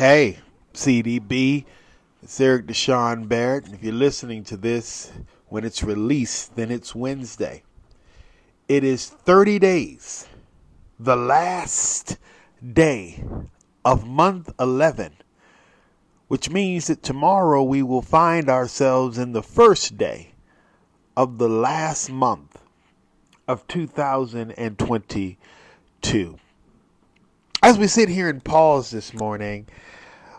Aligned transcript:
Hey, 0.00 0.38
CDB, 0.72 1.66
it's 2.22 2.40
Eric 2.40 2.68
Deshaun 2.68 3.28
Barrett. 3.28 3.66
And 3.66 3.74
if 3.74 3.82
you're 3.82 3.92
listening 3.92 4.42
to 4.44 4.56
this 4.56 5.12
when 5.48 5.62
it's 5.62 5.82
released, 5.82 6.56
then 6.56 6.70
it's 6.70 6.94
Wednesday. 6.94 7.62
It 8.66 8.82
is 8.82 9.10
30 9.10 9.58
days, 9.58 10.26
the 10.98 11.16
last 11.16 12.16
day 12.72 13.22
of 13.84 14.06
month 14.06 14.50
11, 14.58 15.16
which 16.28 16.48
means 16.48 16.86
that 16.86 17.02
tomorrow 17.02 17.62
we 17.62 17.82
will 17.82 18.00
find 18.00 18.48
ourselves 18.48 19.18
in 19.18 19.32
the 19.32 19.42
first 19.42 19.98
day 19.98 20.32
of 21.14 21.36
the 21.36 21.50
last 21.50 22.10
month 22.10 22.56
of 23.46 23.68
2022. 23.68 26.38
As 27.62 27.76
we 27.76 27.88
sit 27.88 28.08
here 28.08 28.30
and 28.30 28.42
pause 28.42 28.90
this 28.90 29.12
morning, 29.12 29.66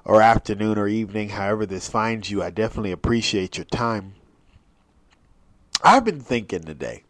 or 0.04 0.22
afternoon, 0.22 0.78
or 0.78 0.88
evening, 0.88 1.30
however 1.30 1.66
this 1.66 1.90
finds 1.90 2.30
you, 2.32 2.42
I 2.42 2.50
definitely 2.50 2.92
appreciate 2.92 3.58
your 3.58 3.66
time. 3.66 4.16
I've 5.84 6.06
been 6.06 6.22
thinking 6.22 6.64
today. 6.64 7.04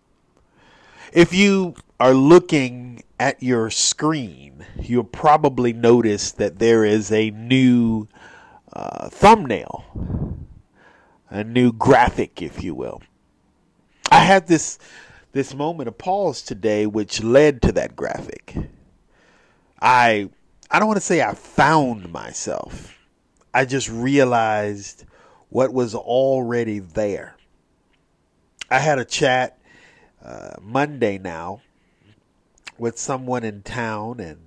If 1.14 1.34
you 1.34 1.76
are 2.00 2.14
looking 2.14 3.04
at 3.20 3.44
your 3.44 3.70
screen, 3.70 4.66
you'll 4.82 5.04
probably 5.04 5.74
notice 5.74 6.32
that 6.34 6.60
there 6.60 6.86
is 6.86 7.12
a 7.12 7.32
new 7.32 8.08
uh, 8.74 9.10
thumbnail, 9.10 10.38
a 11.30 11.44
new 11.44 11.74
graphic, 11.74 12.42
if 12.42 12.64
you 12.64 12.74
will. 12.74 13.02
I 14.10 14.20
had 14.20 14.48
this 14.48 14.80
this 15.34 15.54
moment 15.54 15.88
of 15.88 15.98
pause 15.98 16.42
today, 16.42 16.86
which 16.86 17.24
led 17.24 17.62
to 17.62 17.72
that 17.72 17.96
graphic. 17.96 18.56
I 19.82 20.30
I 20.74 20.80
don't 20.80 20.88
want 20.88 20.98
to 20.98 21.06
say 21.06 21.22
I 21.22 21.34
found 21.34 22.14
myself. 22.14 22.98
I 23.54 23.66
just 23.66 23.90
realized 23.90 25.04
what 25.50 25.74
was 25.74 25.94
already 25.94 26.80
there. 26.80 27.36
I 28.70 28.80
had 28.80 28.98
a 28.98 29.04
chat 29.04 29.60
uh, 30.24 30.54
Monday 30.62 31.18
now 31.18 31.62
with 32.78 32.98
someone 32.98 33.44
in 33.44 33.64
town, 33.64 34.22
and 34.22 34.40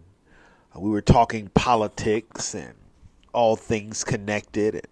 we 0.75 0.89
were 0.89 1.02
talking 1.02 1.48
politics 1.48 2.55
and 2.55 2.72
all 3.34 3.55
things 3.55 4.02
connected 4.02 4.75
and 4.75 4.89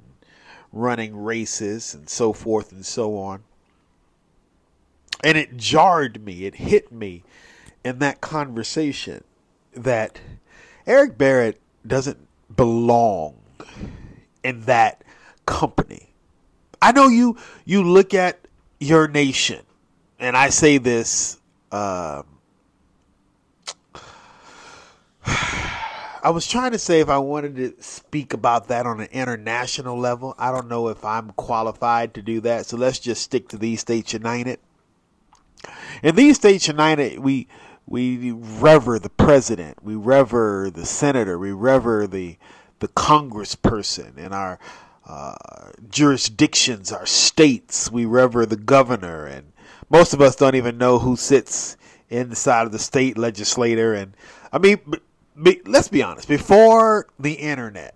running 0.70 1.16
races 1.16 1.94
and 1.94 2.10
so 2.10 2.34
forth 2.34 2.72
and 2.72 2.84
so 2.84 3.16
on. 3.16 3.42
And 5.24 5.38
it 5.38 5.56
jarred 5.56 6.22
me, 6.22 6.44
it 6.44 6.56
hit 6.56 6.92
me 6.92 7.22
in 7.82 8.00
that 8.00 8.20
conversation 8.20 9.24
that 9.72 10.20
Eric 10.86 11.16
Barrett 11.16 11.60
doesn't 11.86 12.18
belong 12.54 13.36
in 14.42 14.62
that 14.62 15.04
company. 15.46 16.08
I 16.80 16.92
know 16.92 17.08
you 17.08 17.36
you 17.64 17.84
look 17.84 18.14
at 18.14 18.40
your 18.80 19.06
nation, 19.08 19.60
and 20.18 20.36
I 20.36 20.48
say 20.50 20.78
this. 20.78 21.38
Um, 21.70 22.26
I 26.24 26.30
was 26.30 26.46
trying 26.46 26.72
to 26.72 26.78
say 26.78 27.00
if 27.00 27.08
I 27.08 27.18
wanted 27.18 27.56
to 27.56 27.74
speak 27.82 28.32
about 28.32 28.68
that 28.68 28.86
on 28.86 29.00
an 29.00 29.08
international 29.10 29.98
level. 29.98 30.34
I 30.38 30.52
don't 30.52 30.68
know 30.68 30.88
if 30.88 31.04
I'm 31.04 31.30
qualified 31.30 32.14
to 32.14 32.22
do 32.22 32.40
that. 32.42 32.66
So 32.66 32.76
let's 32.76 32.98
just 33.00 33.22
stick 33.22 33.48
to 33.48 33.58
these 33.58 33.80
states 33.80 34.12
united. 34.12 34.60
In 36.02 36.14
these 36.14 36.36
states 36.36 36.66
united, 36.68 37.18
we 37.20 37.48
we 37.86 38.32
rever 38.32 38.98
the 38.98 39.10
president, 39.10 39.82
we 39.82 39.94
rever 39.94 40.70
the 40.72 40.86
senator, 40.86 41.38
we 41.38 41.52
rever 41.52 42.06
the 42.06 42.36
the 42.78 42.88
congressperson 42.88 44.18
in 44.18 44.32
our 44.32 44.58
uh, 45.06 45.36
jurisdictions, 45.88 46.90
our 46.90 47.06
states. 47.06 47.92
We 47.92 48.04
rever 48.04 48.44
the 48.44 48.56
governor, 48.56 49.24
and 49.26 49.52
most 49.88 50.14
of 50.14 50.20
us 50.20 50.34
don't 50.34 50.56
even 50.56 50.78
know 50.78 50.98
who 50.98 51.16
sits 51.16 51.76
inside 52.08 52.66
of 52.66 52.72
the 52.72 52.78
state 52.80 53.16
legislator. 53.16 53.94
And 53.94 54.14
I 54.52 54.58
mean, 54.58 54.80
be, 55.40 55.60
let's 55.64 55.88
be 55.88 56.02
honest. 56.02 56.28
Before 56.28 57.06
the 57.18 57.34
internet, 57.34 57.94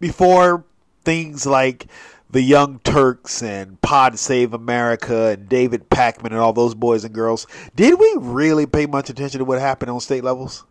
before 0.00 0.64
things 1.04 1.46
like 1.46 1.86
the 2.30 2.42
Young 2.42 2.78
Turks 2.80 3.42
and 3.42 3.80
Pod 3.80 4.18
Save 4.18 4.52
America 4.52 5.28
and 5.28 5.48
David 5.48 5.88
Pakman 5.88 6.26
and 6.26 6.36
all 6.36 6.52
those 6.52 6.74
boys 6.74 7.04
and 7.04 7.14
girls, 7.14 7.46
did 7.74 7.98
we 7.98 8.14
really 8.18 8.66
pay 8.66 8.86
much 8.86 9.08
attention 9.08 9.38
to 9.38 9.44
what 9.44 9.60
happened 9.60 9.90
on 9.90 10.00
state 10.00 10.24
levels? 10.24 10.64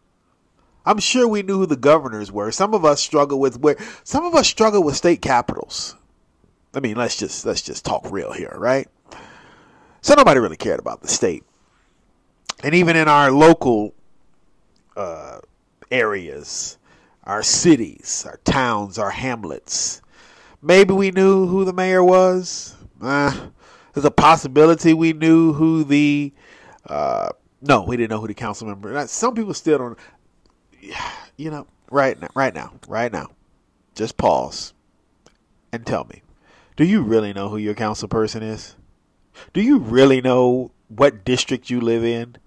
I'm 0.86 1.00
sure 1.00 1.28
we 1.28 1.44
knew 1.44 1.58
who 1.58 1.66
the 1.66 1.76
governors 1.76 2.32
were. 2.32 2.52
Some 2.52 2.74
of 2.74 2.86
us 2.86 3.02
struggle 3.02 3.40
with 3.40 3.60
where 3.60 3.76
some 4.04 4.24
of 4.24 4.36
us 4.36 4.48
struggle 4.48 4.84
with 4.84 4.96
state 4.96 5.22
capitals. 5.22 5.96
I 6.74 6.80
mean, 6.80 6.96
let's 6.96 7.18
just 7.18 7.46
let's 7.46 7.62
just 7.62 7.84
talk 7.84 8.10
real 8.10 8.32
here, 8.32 8.56
right? 8.58 8.88
So 10.02 10.14
nobody 10.14 10.40
really 10.40 10.58
cared 10.58 10.80
about 10.80 11.02
the 11.02 11.10
state, 11.10 11.44
and 12.64 12.74
even 12.74 12.96
in 12.96 13.10
our 13.10 13.32
local 13.32 13.94
uh, 14.96 15.40
areas, 15.92 16.78
our 17.26 17.44
cities, 17.44 18.26
our 18.26 18.38
towns, 18.46 18.98
our 18.98 19.10
hamlets, 19.10 20.02
maybe 20.62 20.94
we 20.94 21.12
knew 21.12 21.48
who 21.48 21.66
the 21.66 21.74
mayor 21.74 22.04
was. 22.04 22.76
Uh, 23.02 23.50
there's 23.94 24.06
a 24.06 24.12
possibility 24.12 24.94
we 24.94 25.14
knew 25.14 25.54
who 25.54 25.84
the 25.84 26.32
uh, 26.86 27.30
no, 27.62 27.84
we 27.84 27.98
didn't 27.98 28.12
know 28.12 28.22
who 28.22 28.28
the 28.28 28.34
council 28.34 28.68
member. 28.68 29.08
Some 29.08 29.36
people 29.36 29.54
still 29.54 29.78
don't 29.78 30.00
you 31.38 31.52
know, 31.52 31.68
right 31.90 32.20
now, 32.20 32.30
right 32.36 32.54
now, 32.54 32.74
right 32.88 33.12
now, 33.12 33.30
just 33.96 34.18
pause 34.18 34.74
and 35.72 35.86
tell 35.86 36.06
me, 36.06 36.22
do 36.76 36.86
you 36.86 37.02
really 37.02 37.34
know 37.34 37.50
who 37.50 37.58
your 37.58 37.74
council 37.74 38.08
person 38.08 38.44
is? 38.44 38.76
Do 39.54 39.62
you 39.62 39.80
really 39.80 40.22
know 40.22 40.72
what 40.88 41.26
district 41.26 41.70
you 41.70 41.82
live 41.82 42.04
in? 42.04 42.38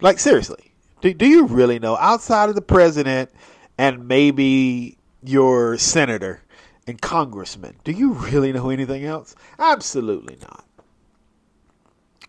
Like 0.00 0.18
seriously, 0.18 0.72
do 1.00 1.14
do 1.14 1.26
you 1.26 1.46
really 1.46 1.78
know 1.78 1.96
outside 1.96 2.48
of 2.48 2.54
the 2.54 2.62
president 2.62 3.30
and 3.78 4.06
maybe 4.06 4.98
your 5.22 5.78
senator 5.78 6.42
and 6.86 7.00
congressmen. 7.00 7.76
Do 7.84 7.92
you 7.92 8.12
really 8.12 8.52
know 8.52 8.70
anything 8.70 9.04
else? 9.04 9.34
Absolutely 9.58 10.36
not. 10.42 10.64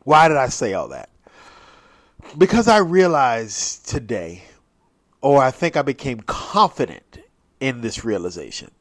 Why 0.04 0.28
did 0.28 0.38
I 0.38 0.50
say 0.50 0.74
all 0.74 0.90
that? 0.90 1.10
Because 2.38 2.68
I 2.68 2.78
realized 2.78 3.88
today 3.88 4.44
or 5.22 5.42
I 5.42 5.52
think 5.52 5.76
I 5.76 5.82
became 5.82 6.20
confident 6.22 7.20
in 7.60 7.82
this 7.82 8.06
realization 8.06 8.72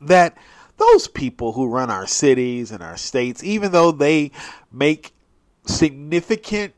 that 0.00 0.36
those 0.76 1.08
people 1.08 1.52
who 1.52 1.68
run 1.68 1.90
our 1.90 2.06
cities 2.06 2.70
and 2.70 2.82
our 2.82 2.96
states, 2.96 3.42
even 3.42 3.72
though 3.72 3.92
they 3.92 4.30
make 4.72 5.12
significant 5.66 6.74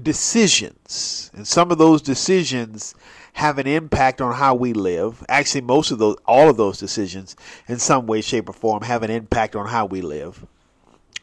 decisions, 0.00 1.30
and 1.34 1.46
some 1.46 1.70
of 1.70 1.78
those 1.78 2.02
decisions 2.02 2.94
have 3.32 3.58
an 3.58 3.66
impact 3.66 4.20
on 4.20 4.34
how 4.34 4.54
we 4.54 4.72
live. 4.72 5.24
Actually, 5.28 5.62
most 5.62 5.90
of 5.90 5.98
those, 5.98 6.16
all 6.26 6.48
of 6.48 6.56
those 6.56 6.78
decisions, 6.78 7.36
in 7.66 7.78
some 7.78 8.06
way, 8.06 8.20
shape, 8.20 8.48
or 8.48 8.52
form, 8.52 8.82
have 8.82 9.02
an 9.02 9.10
impact 9.10 9.56
on 9.56 9.66
how 9.66 9.86
we 9.86 10.00
live. 10.00 10.46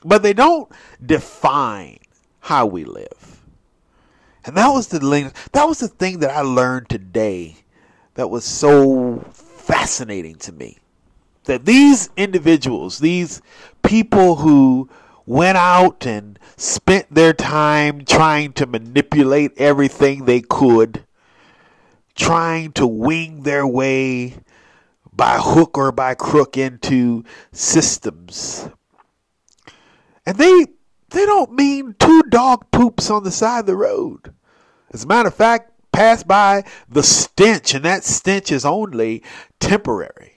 But 0.03 0.23
they 0.23 0.33
don't 0.33 0.71
define 1.05 1.99
how 2.39 2.65
we 2.65 2.83
live. 2.83 3.41
And 4.45 4.55
that 4.57 4.69
was 4.69 4.87
the 4.87 4.99
that 5.51 5.65
was 5.65 5.79
the 5.79 5.87
thing 5.87 6.19
that 6.19 6.31
I 6.31 6.41
learned 6.41 6.89
today 6.89 7.57
that 8.15 8.29
was 8.29 8.45
so 8.45 9.19
fascinating 9.31 10.35
to 10.35 10.51
me. 10.51 10.77
That 11.43 11.65
these 11.65 12.09
individuals, 12.17 12.99
these 12.99 13.41
people 13.83 14.37
who 14.37 14.89
went 15.25 15.57
out 15.57 16.05
and 16.07 16.39
spent 16.57 17.13
their 17.13 17.33
time 17.33 18.03
trying 18.05 18.53
to 18.53 18.65
manipulate 18.65 19.51
everything 19.57 20.25
they 20.25 20.41
could, 20.41 21.05
trying 22.19 22.71
to 22.73 22.85
wing 22.85 23.43
their 23.43 23.65
way 23.65 24.35
by 25.11 25.37
hook 25.39 25.77
or 25.77 25.91
by 25.91 26.13
crook 26.13 26.57
into 26.57 27.23
systems. 27.51 28.69
And 30.25 30.37
they 30.37 30.65
they 31.09 31.25
don't 31.25 31.53
mean 31.53 31.95
two 31.97 32.21
dog 32.29 32.69
poops 32.71 33.09
on 33.09 33.23
the 33.23 33.31
side 33.31 33.61
of 33.61 33.65
the 33.65 33.75
road. 33.75 34.33
As 34.91 35.03
a 35.03 35.07
matter 35.07 35.29
of 35.29 35.35
fact, 35.35 35.71
pass 35.91 36.21
by 36.21 36.63
the 36.87 37.01
stench, 37.01 37.73
and 37.73 37.83
that 37.85 38.03
stench 38.03 38.51
is 38.51 38.65
only 38.65 39.23
temporary. 39.59 40.33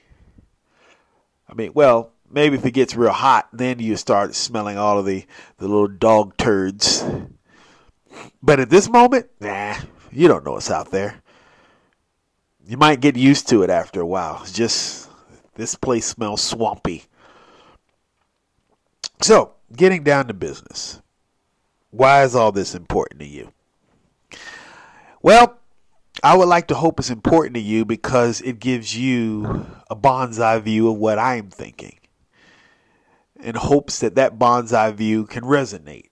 I 1.49 1.55
mean, 1.55 1.73
well, 1.75 2.12
maybe 2.31 2.56
if 2.56 2.64
it 2.64 2.70
gets 2.70 2.96
real 2.96 3.12
hot, 3.12 3.49
then 3.52 3.79
you 3.79 3.96
start 3.96 4.34
smelling 4.34 4.79
all 4.79 4.99
of 4.99 5.05
the, 5.05 5.26
the 5.58 5.69
little 5.69 5.88
dog 5.88 6.37
turds. 6.38 7.05
But 8.43 8.61
at 8.61 8.70
this 8.70 8.88
moment, 8.88 9.26
nah, 9.40 9.76
you 10.11 10.29
don't 10.29 10.44
know 10.44 10.52
what's 10.52 10.70
out 10.70 10.90
there. 10.90 11.21
You 12.66 12.76
might 12.76 13.00
get 13.00 13.16
used 13.16 13.48
to 13.48 13.62
it 13.62 13.70
after 13.70 14.00
a 14.00 14.06
while. 14.06 14.40
It's 14.42 14.52
just 14.52 15.10
this 15.54 15.74
place 15.74 16.06
smells 16.06 16.42
swampy. 16.42 17.04
So, 19.20 19.54
getting 19.76 20.02
down 20.02 20.28
to 20.28 20.34
business. 20.34 21.00
Why 21.90 22.24
is 22.24 22.34
all 22.34 22.52
this 22.52 22.74
important 22.74 23.20
to 23.20 23.26
you? 23.26 23.52
Well, 25.22 25.58
I 26.22 26.36
would 26.36 26.48
like 26.48 26.68
to 26.68 26.74
hope 26.74 26.98
it's 26.98 27.10
important 27.10 27.54
to 27.54 27.60
you 27.60 27.84
because 27.84 28.40
it 28.40 28.58
gives 28.58 28.96
you 28.96 29.66
a 29.90 29.96
bonsai 29.96 30.62
view 30.62 30.90
of 30.90 30.96
what 30.96 31.18
I'm 31.18 31.50
thinking 31.50 31.98
in 33.42 33.56
hopes 33.56 33.98
that 34.00 34.14
that 34.14 34.38
bonsai 34.38 34.94
view 34.94 35.26
can 35.26 35.42
resonate. 35.42 36.10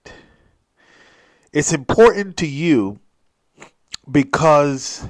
It's 1.53 1.73
important 1.73 2.37
to 2.39 2.47
you 2.47 3.01
because 4.11 5.07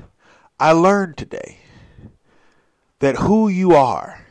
I 0.60 0.72
learned 0.72 1.16
today 1.16 1.56
that 2.98 3.16
who 3.16 3.48
you 3.48 3.74
are, 3.74 4.26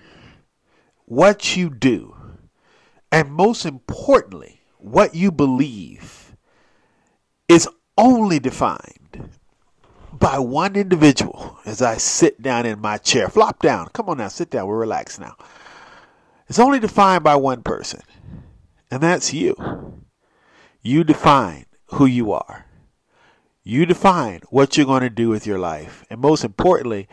what 1.06 1.58
you 1.58 1.72
do, 1.72 2.16
and 3.12 3.31
most 3.31 3.66
importantly, 3.66 4.62
what 4.78 5.16
you 5.16 5.31
believe 5.31 6.36
is 7.48 7.68
only 7.98 8.38
defined 8.38 9.31
by 10.14 10.38
one 10.38 10.76
individual 10.76 11.58
as 11.66 11.81
I 11.81 11.98
sit 11.98 12.40
down 12.44 12.68
in 12.68 12.80
my 12.80 13.00
chair. 13.00 13.28
Flop 13.28 13.60
down. 13.60 13.90
Come 13.94 14.08
on 14.08 14.20
now, 14.20 14.28
sit 14.28 14.52
down. 14.52 14.68
We're 14.68 14.78
relaxed 14.78 15.20
now. 15.20 15.36
It's 16.48 16.60
only 16.60 16.80
defined 16.80 17.24
by 17.24 17.38
one 17.38 17.64
person, 17.64 18.02
and 18.92 19.02
that's 19.02 19.34
you. 19.34 20.04
You 20.84 21.04
define 21.04 21.66
who 21.88 22.06
you 22.06 22.31
are. 22.34 22.68
You 23.69 23.86
define 23.86 24.42
what 24.50 24.75
you're 24.75 24.88
going 24.88 25.04
to 25.04 25.12
do 25.12 25.30
with 25.30 25.45
your 25.45 25.60
life. 25.60 26.04
And 26.10 26.19
most 26.19 26.44
importantly, 26.44 27.07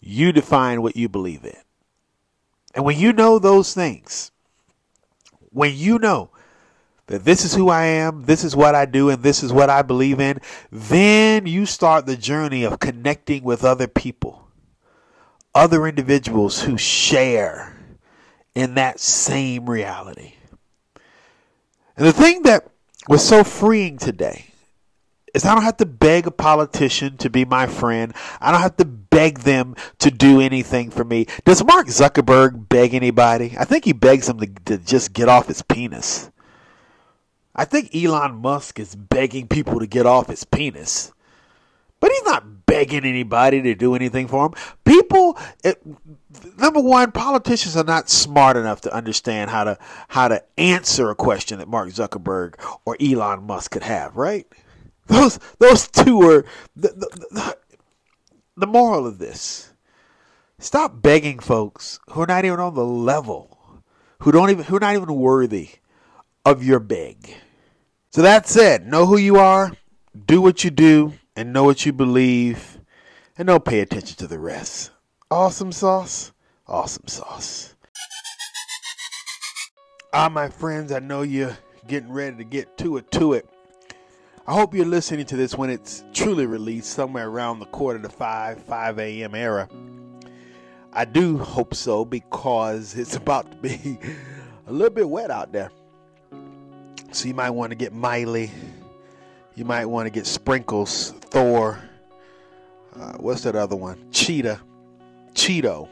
you 0.00 0.32
define 0.32 0.82
what 0.82 0.96
you 0.96 1.08
believe 1.08 1.44
in. 1.44 1.56
And 2.74 2.84
when 2.84 2.98
you 2.98 3.12
know 3.12 3.38
those 3.38 3.74
things, 3.74 4.32
when 5.50 5.76
you 5.76 6.00
know 6.00 6.30
that 7.06 7.24
this 7.24 7.44
is 7.44 7.54
who 7.54 7.68
I 7.68 7.84
am, 7.84 8.24
this 8.24 8.42
is 8.42 8.56
what 8.56 8.74
I 8.74 8.86
do, 8.86 9.08
and 9.08 9.22
this 9.22 9.44
is 9.44 9.52
what 9.52 9.70
I 9.70 9.82
believe 9.82 10.18
in, 10.18 10.40
then 10.72 11.46
you 11.46 11.64
start 11.64 12.06
the 12.06 12.16
journey 12.16 12.64
of 12.64 12.80
connecting 12.80 13.44
with 13.44 13.64
other 13.64 13.86
people, 13.86 14.48
other 15.54 15.86
individuals 15.86 16.62
who 16.62 16.76
share 16.76 17.76
in 18.56 18.74
that 18.74 18.98
same 18.98 19.70
reality. 19.70 20.34
And 21.96 22.04
the 22.04 22.12
thing 22.12 22.42
that 22.42 22.68
was 23.08 23.24
so 23.24 23.44
freeing 23.44 23.96
today 23.96 24.49
is 25.34 25.44
I 25.44 25.54
don't 25.54 25.64
have 25.64 25.76
to 25.78 25.86
beg 25.86 26.26
a 26.26 26.30
politician 26.30 27.16
to 27.18 27.30
be 27.30 27.44
my 27.44 27.66
friend. 27.66 28.14
I 28.40 28.50
don't 28.50 28.60
have 28.60 28.76
to 28.78 28.84
beg 28.84 29.40
them 29.40 29.76
to 29.98 30.10
do 30.10 30.40
anything 30.40 30.90
for 30.90 31.04
me. 31.04 31.26
Does 31.44 31.64
Mark 31.64 31.88
Zuckerberg 31.88 32.68
beg 32.68 32.94
anybody? 32.94 33.54
I 33.58 33.64
think 33.64 33.84
he 33.84 33.92
begs 33.92 34.26
them 34.26 34.38
to, 34.40 34.46
to 34.66 34.78
just 34.78 35.12
get 35.12 35.28
off 35.28 35.48
his 35.48 35.62
penis. 35.62 36.30
I 37.54 37.64
think 37.64 37.94
Elon 37.94 38.36
Musk 38.36 38.78
is 38.78 38.94
begging 38.94 39.48
people 39.48 39.80
to 39.80 39.86
get 39.86 40.06
off 40.06 40.28
his 40.28 40.44
penis. 40.44 41.12
But 42.00 42.10
he's 42.12 42.24
not 42.24 42.66
begging 42.66 43.04
anybody 43.04 43.60
to 43.60 43.74
do 43.74 43.94
anything 43.94 44.26
for 44.26 44.46
him. 44.46 44.54
People, 44.84 45.38
it, 45.62 45.82
number 46.56 46.80
one, 46.80 47.12
politicians 47.12 47.76
are 47.76 47.84
not 47.84 48.08
smart 48.08 48.56
enough 48.56 48.80
to 48.82 48.94
understand 48.94 49.50
how 49.50 49.64
to 49.64 49.78
how 50.08 50.28
to 50.28 50.42
answer 50.56 51.10
a 51.10 51.14
question 51.14 51.58
that 51.58 51.68
Mark 51.68 51.90
Zuckerberg 51.90 52.54
or 52.86 52.96
Elon 53.00 53.42
Musk 53.42 53.72
could 53.72 53.82
have. 53.82 54.16
Right? 54.16 54.46
Those 55.10 55.40
those 55.58 55.88
two 55.88 56.18
were 56.18 56.44
the, 56.76 56.88
the, 56.88 57.26
the, 57.30 57.56
the 58.56 58.66
moral 58.66 59.08
of 59.08 59.18
this. 59.18 59.72
Stop 60.60 61.02
begging 61.02 61.40
folks 61.40 61.98
who 62.10 62.20
are 62.20 62.26
not 62.26 62.44
even 62.44 62.60
on 62.60 62.74
the 62.74 62.84
level, 62.84 63.82
who 64.20 64.30
don't 64.30 64.50
even 64.50 64.64
who 64.64 64.76
are 64.76 64.80
not 64.80 64.94
even 64.94 65.12
worthy 65.12 65.70
of 66.44 66.62
your 66.62 66.78
beg. 66.78 67.34
So 68.12 68.22
that 68.22 68.46
said, 68.46 68.86
know 68.86 69.06
who 69.06 69.16
you 69.16 69.36
are, 69.36 69.72
do 70.26 70.40
what 70.40 70.62
you 70.62 70.70
do, 70.70 71.14
and 71.34 71.52
know 71.52 71.64
what 71.64 71.84
you 71.84 71.92
believe, 71.92 72.78
and 73.36 73.48
don't 73.48 73.64
pay 73.64 73.80
attention 73.80 74.16
to 74.18 74.28
the 74.28 74.38
rest. 74.38 74.92
Awesome 75.28 75.72
sauce, 75.72 76.30
awesome 76.68 77.08
sauce. 77.08 77.74
Ah, 80.12 80.28
my 80.28 80.48
friends, 80.48 80.92
I 80.92 81.00
know 81.00 81.22
you're 81.22 81.56
getting 81.88 82.12
ready 82.12 82.36
to 82.36 82.44
get 82.44 82.78
to 82.78 82.96
it, 82.96 83.10
to 83.12 83.32
it. 83.32 83.48
I 84.46 84.54
hope 84.54 84.74
you're 84.74 84.86
listening 84.86 85.26
to 85.26 85.36
this 85.36 85.54
when 85.54 85.68
it's 85.68 86.02
truly 86.14 86.46
released, 86.46 86.90
somewhere 86.90 87.28
around 87.28 87.60
the 87.60 87.66
quarter 87.66 87.98
to 87.98 88.08
5, 88.08 88.62
5 88.62 88.98
a.m. 88.98 89.34
era. 89.34 89.68
I 90.92 91.04
do 91.04 91.38
hope 91.38 91.74
so 91.74 92.04
because 92.04 92.96
it's 92.96 93.16
about 93.16 93.50
to 93.50 93.56
be 93.58 93.98
a 94.66 94.72
little 94.72 94.94
bit 94.94 95.08
wet 95.08 95.30
out 95.30 95.52
there. 95.52 95.70
So 97.12 97.28
you 97.28 97.34
might 97.34 97.50
want 97.50 97.70
to 97.70 97.76
get 97.76 97.92
Miley. 97.92 98.50
You 99.56 99.64
might 99.64 99.84
want 99.84 100.06
to 100.06 100.10
get 100.10 100.26
Sprinkles, 100.26 101.10
Thor. 101.10 101.78
Uh, 102.98 103.12
what's 103.18 103.42
that 103.42 103.56
other 103.56 103.76
one? 103.76 104.10
Cheetah, 104.10 104.60
Cheeto, 105.34 105.88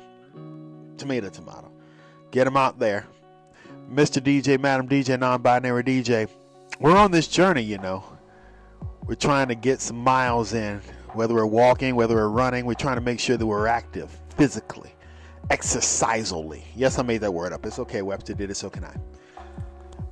Tomato, 0.97 1.29
Tomato. 1.29 1.71
Get 2.31 2.45
them 2.45 2.57
out 2.57 2.79
there. 2.79 3.07
Mr. 3.93 4.23
DJ, 4.23 4.59
Madam 4.59 4.89
DJ, 4.89 5.19
non 5.19 5.43
binary 5.43 5.83
DJ. 5.83 6.29
We're 6.81 6.97
on 6.97 7.11
this 7.11 7.29
journey, 7.29 7.63
you 7.63 7.79
know. 7.79 8.05
We're 9.09 9.15
trying 9.15 9.49
to 9.49 9.55
get 9.55 9.81
some 9.81 9.97
miles 9.97 10.53
in, 10.53 10.83
whether 11.15 11.33
we're 11.33 11.47
walking, 11.47 11.97
whether 11.97 12.15
we're 12.15 12.29
running. 12.29 12.67
We're 12.67 12.75
trying 12.75 12.97
to 12.97 13.01
make 13.01 13.19
sure 13.19 13.39
that 13.39 13.47
we're 13.47 13.67
active 13.67 14.15
physically, 14.37 14.93
exercisally. 15.49 16.65
Yes, 16.77 16.99
I 16.99 17.03
made 17.03 17.23
that 17.23 17.33
word 17.33 17.55
up. 17.55 17.65
It's 17.65 17.79
okay. 17.79 18.03
Webster 18.03 18.35
did 18.35 18.51
it, 18.51 18.57
so 18.57 18.69
can 18.69 18.85
I. 18.85 18.95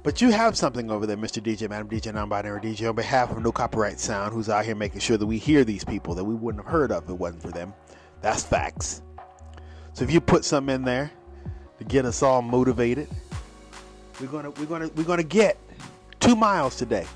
But 0.03 0.23
you 0.23 0.31
have 0.31 0.57
something 0.57 0.91
over 0.91 1.05
there, 1.05 1.19
Mr. 1.19 1.43
DJ, 1.43 1.69
Madam 1.69 1.91
DJ, 1.91 2.15
non-binary 2.15 2.63
DJ, 2.63 2.89
on 2.89 2.95
behalf 2.95 3.31
of 3.31 3.43
No 3.43 3.53
Copyright 3.53 4.01
Sound, 4.01 4.33
who's 4.33 4.49
out 4.49 4.65
here 4.65 4.75
making 4.75 5.01
sure 5.01 5.19
that 5.19 5.27
we 5.27 5.37
hear 5.37 5.63
these 5.63 5.85
people 5.85 6.15
that 6.15 6.25
we 6.25 6.35
wouldn't 6.35 6.65
have 6.65 6.73
heard 6.73 6.91
of 6.91 7.05
if 7.05 7.11
it 7.11 7.19
wasn't 7.19 7.43
for 7.43 7.51
them. 7.51 7.75
That's 8.23 8.45
facts. 8.45 9.03
So 9.93 10.05
if 10.05 10.11
you 10.11 10.23
put 10.23 10.43
something 10.43 10.75
in 10.75 10.85
there 10.85 11.11
to 11.77 11.85
get 11.85 12.07
us 12.07 12.23
all 12.23 12.41
motivated, 12.41 13.09
we're 14.23 14.29
gonna 14.29 14.53
we're 14.53 14.65
gonna 14.65 14.89
we're 14.97 15.05
gonna 15.05 15.23
get 15.23 15.59
two 16.19 16.35
miles 16.35 16.77
today. 16.77 17.07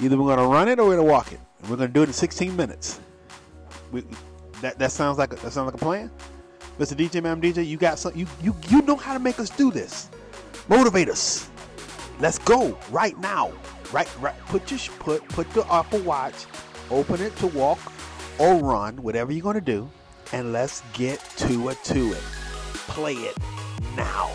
Either 0.00 0.16
we're 0.16 0.36
gonna 0.36 0.46
run 0.46 0.68
it 0.68 0.78
or 0.78 0.86
we're 0.86 0.96
gonna 0.96 1.08
walk 1.08 1.32
it. 1.32 1.40
We're 1.68 1.76
gonna 1.76 1.88
do 1.88 2.02
it 2.02 2.08
in 2.08 2.12
16 2.12 2.54
minutes. 2.54 3.00
We, 3.90 4.04
that 4.60 4.78
that 4.78 4.92
sounds 4.92 5.18
like 5.18 5.32
a, 5.32 5.36
that 5.36 5.52
sounds 5.52 5.66
like 5.66 5.74
a 5.74 5.84
plan, 5.84 6.10
Mr. 6.78 6.94
DJ, 6.94 7.22
Madam 7.22 7.40
DJ. 7.40 7.66
You 7.66 7.76
got 7.76 7.98
some. 7.98 8.14
You 8.14 8.26
you 8.42 8.54
you 8.68 8.82
know 8.82 8.96
how 8.96 9.12
to 9.12 9.18
make 9.18 9.38
us 9.38 9.50
do 9.50 9.70
this. 9.70 10.08
Motivate 10.68 11.08
us. 11.08 11.50
Let's 12.20 12.38
go 12.38 12.78
right 12.90 13.18
now. 13.18 13.52
Right, 13.92 14.08
right. 14.20 14.38
Put 14.46 14.70
your 14.70 14.80
put 14.98 15.26
put 15.28 15.50
the 15.52 15.66
Apple 15.72 16.00
Watch, 16.00 16.46
open 16.90 17.20
it 17.20 17.34
to 17.36 17.46
walk 17.48 17.80
or 18.38 18.56
run, 18.56 19.02
whatever 19.02 19.32
you're 19.32 19.42
gonna 19.42 19.60
do, 19.60 19.88
and 20.32 20.52
let's 20.52 20.82
get 20.92 21.20
to 21.38 21.70
it. 21.70 21.82
To 21.84 22.12
it. 22.12 22.22
Play 22.86 23.14
it 23.14 23.36
now. 23.96 24.30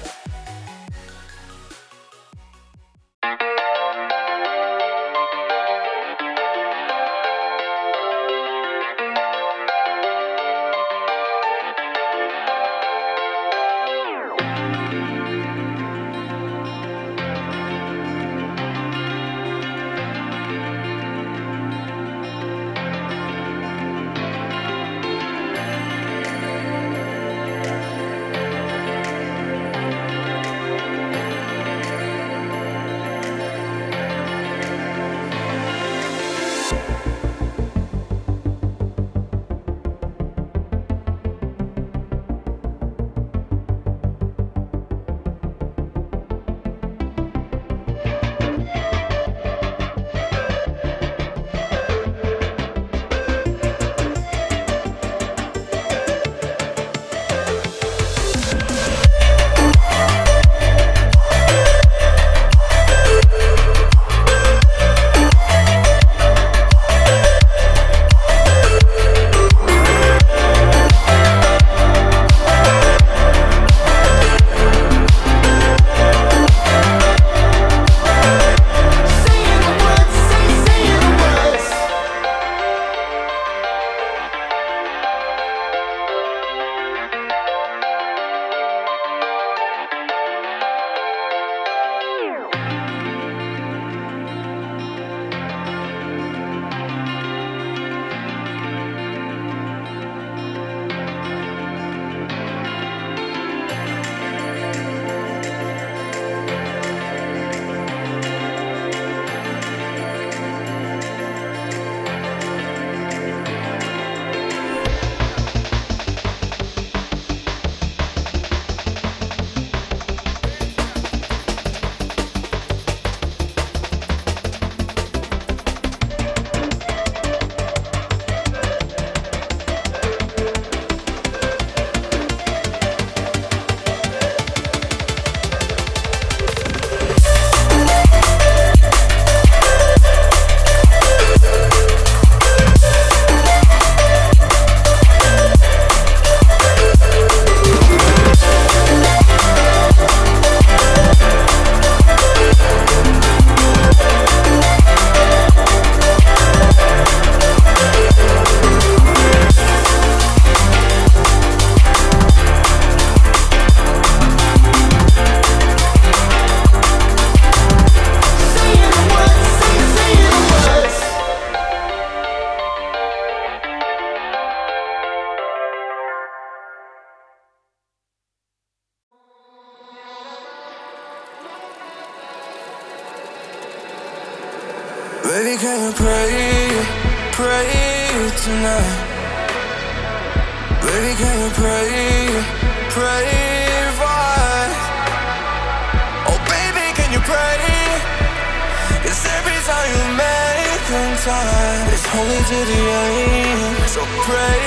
Make 200.94 201.20
time, 201.22 201.88
it's 201.94 202.08
only 202.16 202.38
to 202.52 202.60
the 202.72 202.82
end. 203.02 203.90
So 203.90 204.02
pray 204.28 204.60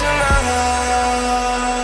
tonight. 0.00 1.79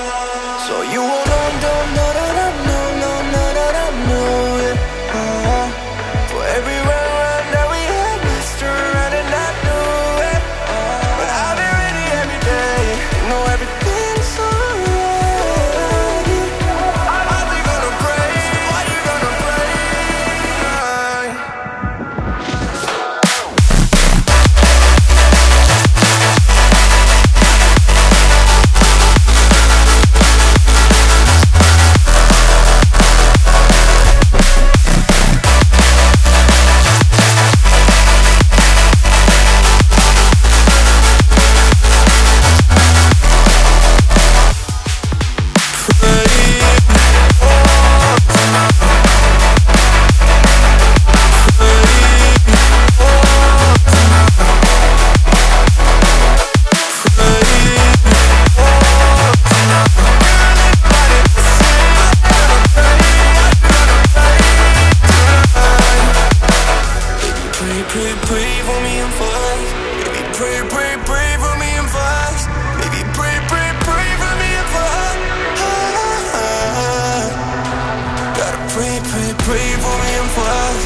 Pray, 79.56 79.72
for 79.80 79.96
me 80.02 80.10
and 80.20 80.30
fast. 80.36 80.84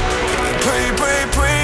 Baby, 0.64 0.96
pray, 0.96 0.96
pray, 0.96 1.26
pray 1.32 1.60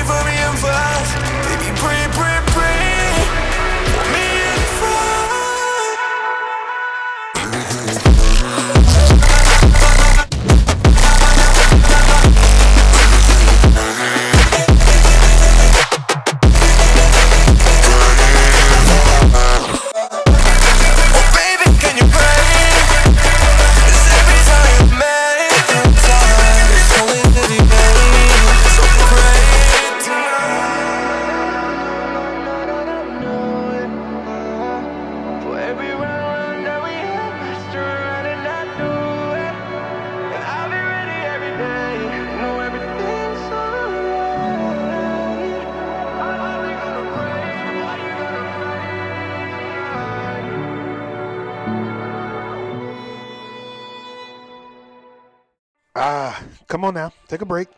take 57.37 57.43
a 57.43 57.47
break. 57.47 57.69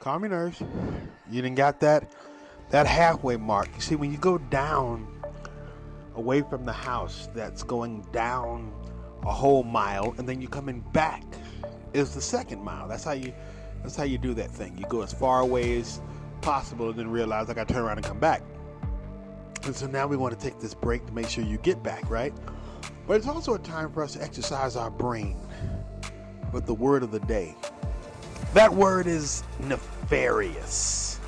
Calm 0.00 0.22
your 0.22 0.30
nerves. 0.30 0.60
You 1.30 1.40
didn't 1.40 1.54
got 1.54 1.80
that 1.80 2.12
that 2.68 2.86
halfway 2.86 3.36
mark. 3.38 3.68
You 3.74 3.80
see, 3.80 3.96
when 3.96 4.12
you 4.12 4.18
go 4.18 4.36
down 4.36 5.06
away 6.16 6.42
from 6.42 6.66
the 6.66 6.72
house, 6.72 7.30
that's 7.34 7.62
going 7.62 8.02
down 8.12 8.72
a 9.22 9.32
whole 9.32 9.62
mile, 9.62 10.14
and 10.18 10.28
then 10.28 10.42
you're 10.42 10.50
coming 10.50 10.80
back 10.92 11.22
is 11.94 12.14
the 12.14 12.20
second 12.20 12.62
mile. 12.62 12.86
That's 12.86 13.04
how 13.04 13.12
you 13.12 13.32
that's 13.82 13.96
how 13.96 14.04
you 14.04 14.18
do 14.18 14.34
that 14.34 14.50
thing. 14.50 14.76
You 14.76 14.84
go 14.90 15.00
as 15.00 15.14
far 15.14 15.40
away 15.40 15.78
as 15.78 16.02
possible, 16.42 16.90
and 16.90 16.98
then 16.98 17.08
realize 17.08 17.48
I 17.48 17.54
got 17.54 17.68
to 17.68 17.72
turn 17.72 17.84
around 17.84 17.96
and 17.96 18.06
come 18.06 18.20
back. 18.20 18.42
And 19.62 19.74
so 19.74 19.86
now 19.86 20.06
we 20.06 20.18
want 20.18 20.38
to 20.38 20.46
take 20.46 20.60
this 20.60 20.74
break 20.74 21.06
to 21.06 21.12
make 21.14 21.30
sure 21.30 21.42
you 21.42 21.56
get 21.56 21.82
back, 21.82 22.10
right? 22.10 22.34
But 23.06 23.16
it's 23.16 23.28
also 23.28 23.54
a 23.54 23.58
time 23.58 23.90
for 23.90 24.02
us 24.02 24.12
to 24.12 24.22
exercise 24.22 24.76
our 24.76 24.90
brain 24.90 25.38
with 26.52 26.66
the 26.66 26.74
word 26.74 27.02
of 27.02 27.12
the 27.12 27.20
day. 27.20 27.56
That 28.54 28.72
word 28.72 29.08
is 29.08 29.42
nefarious. 29.58 31.18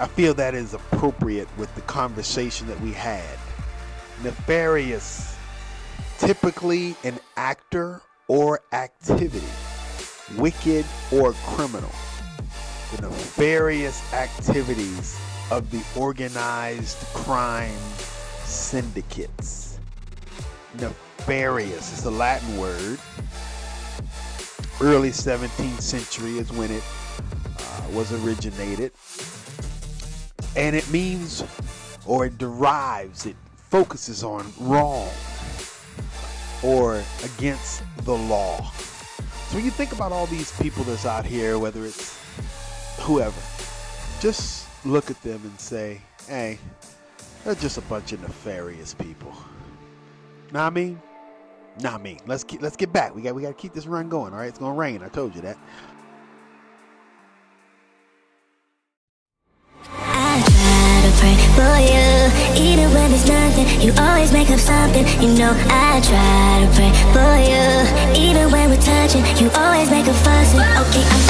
I 0.00 0.08
feel 0.08 0.34
that 0.34 0.52
is 0.52 0.74
appropriate 0.74 1.46
with 1.56 1.72
the 1.76 1.80
conversation 1.82 2.66
that 2.66 2.80
we 2.80 2.92
had. 2.92 3.38
Nefarious, 4.24 5.36
typically 6.18 6.96
an 7.04 7.20
actor 7.36 8.02
or 8.26 8.62
activity, 8.72 9.46
wicked 10.38 10.84
or 11.12 11.34
criminal. 11.34 11.92
The 12.96 13.02
nefarious 13.02 14.12
activities 14.12 15.16
of 15.52 15.70
the 15.70 15.84
organized 15.96 16.98
crime 17.14 17.78
syndicates. 18.42 19.78
Nefarious 20.80 21.96
is 21.96 22.04
a 22.06 22.10
Latin 22.10 22.58
word 22.58 22.98
early 24.80 25.10
17th 25.10 25.80
century 25.80 26.38
is 26.38 26.50
when 26.52 26.70
it 26.70 26.82
uh, 27.58 27.82
was 27.92 28.12
originated. 28.24 28.92
And 30.56 30.74
it 30.74 30.88
means, 30.90 31.44
or 32.06 32.26
it 32.26 32.38
derives, 32.38 33.26
it 33.26 33.36
focuses 33.68 34.24
on 34.24 34.50
wrong 34.58 35.10
or 36.62 37.02
against 37.24 37.82
the 38.04 38.16
law. 38.16 38.70
So 38.70 39.56
when 39.56 39.64
you 39.64 39.70
think 39.70 39.92
about 39.92 40.12
all 40.12 40.26
these 40.26 40.52
people 40.60 40.84
that's 40.84 41.06
out 41.06 41.26
here, 41.26 41.58
whether 41.58 41.84
it's 41.84 42.18
whoever, 43.00 43.40
just 44.20 44.66
look 44.84 45.10
at 45.10 45.20
them 45.22 45.40
and 45.44 45.60
say, 45.60 46.00
hey, 46.26 46.58
they're 47.44 47.54
just 47.54 47.78
a 47.78 47.82
bunch 47.82 48.12
of 48.12 48.22
nefarious 48.22 48.94
people. 48.94 49.32
Know 50.52 50.60
what 50.60 50.66
I 50.66 50.70
mean? 50.70 51.02
Nah, 51.82 51.96
me. 51.98 52.18
Let's 52.26 52.44
keep, 52.44 52.60
let's 52.60 52.76
get 52.76 52.92
back. 52.92 53.14
We 53.14 53.22
got 53.22 53.34
we 53.34 53.42
got 53.42 53.48
to 53.48 53.54
keep 53.54 53.72
this 53.72 53.86
run 53.86 54.08
going. 54.08 54.32
All 54.32 54.38
right, 54.38 54.48
it's 54.48 54.58
gonna 54.58 54.74
rain. 54.74 55.02
I 55.02 55.08
told 55.08 55.34
you 55.34 55.40
that. 55.42 55.58
Even 62.56 62.92
when 62.92 63.10
there's 63.10 63.26
nothing. 63.26 63.66
You 63.80 63.92
always 63.98 64.32
make 64.32 64.50
up 64.50 64.58
something. 64.58 65.06
You 65.20 65.32
know 65.38 65.52
I 65.68 66.00
try 66.04 66.60
to 66.60 66.68
pray 66.76 66.92
for 67.12 67.36
you, 67.40 67.84
even 68.20 68.50
when 68.50 68.68
we're 68.70 68.80
touching. 68.80 69.24
You 69.40 69.50
always 69.54 69.90
make 69.90 70.06
a 70.06 70.12
fuss. 70.12 70.54
Okay, 70.54 71.04
I'm. 71.04 71.20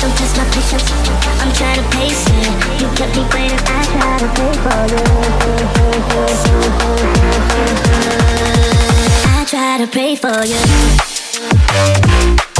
Don't 0.00 0.14
test 0.18 0.36
my 0.36 0.44
patience. 0.52 0.90
I'm 1.40 1.52
trying 1.52 1.80
to 1.80 1.86
pace 1.96 2.26
it. 2.28 2.80
You 2.80 2.88
kept 2.96 3.16
me 3.16 3.24
waiting. 3.32 3.58
I 3.64 3.84
try 3.84 4.18
to 4.18 4.28
pray 4.36 4.52
for 4.64 4.80
you. 4.92 5.04
I 9.44 9.46
try 9.46 9.76
to 9.76 9.86
pray 9.86 10.16
for 10.16 10.42
you. 10.46 12.53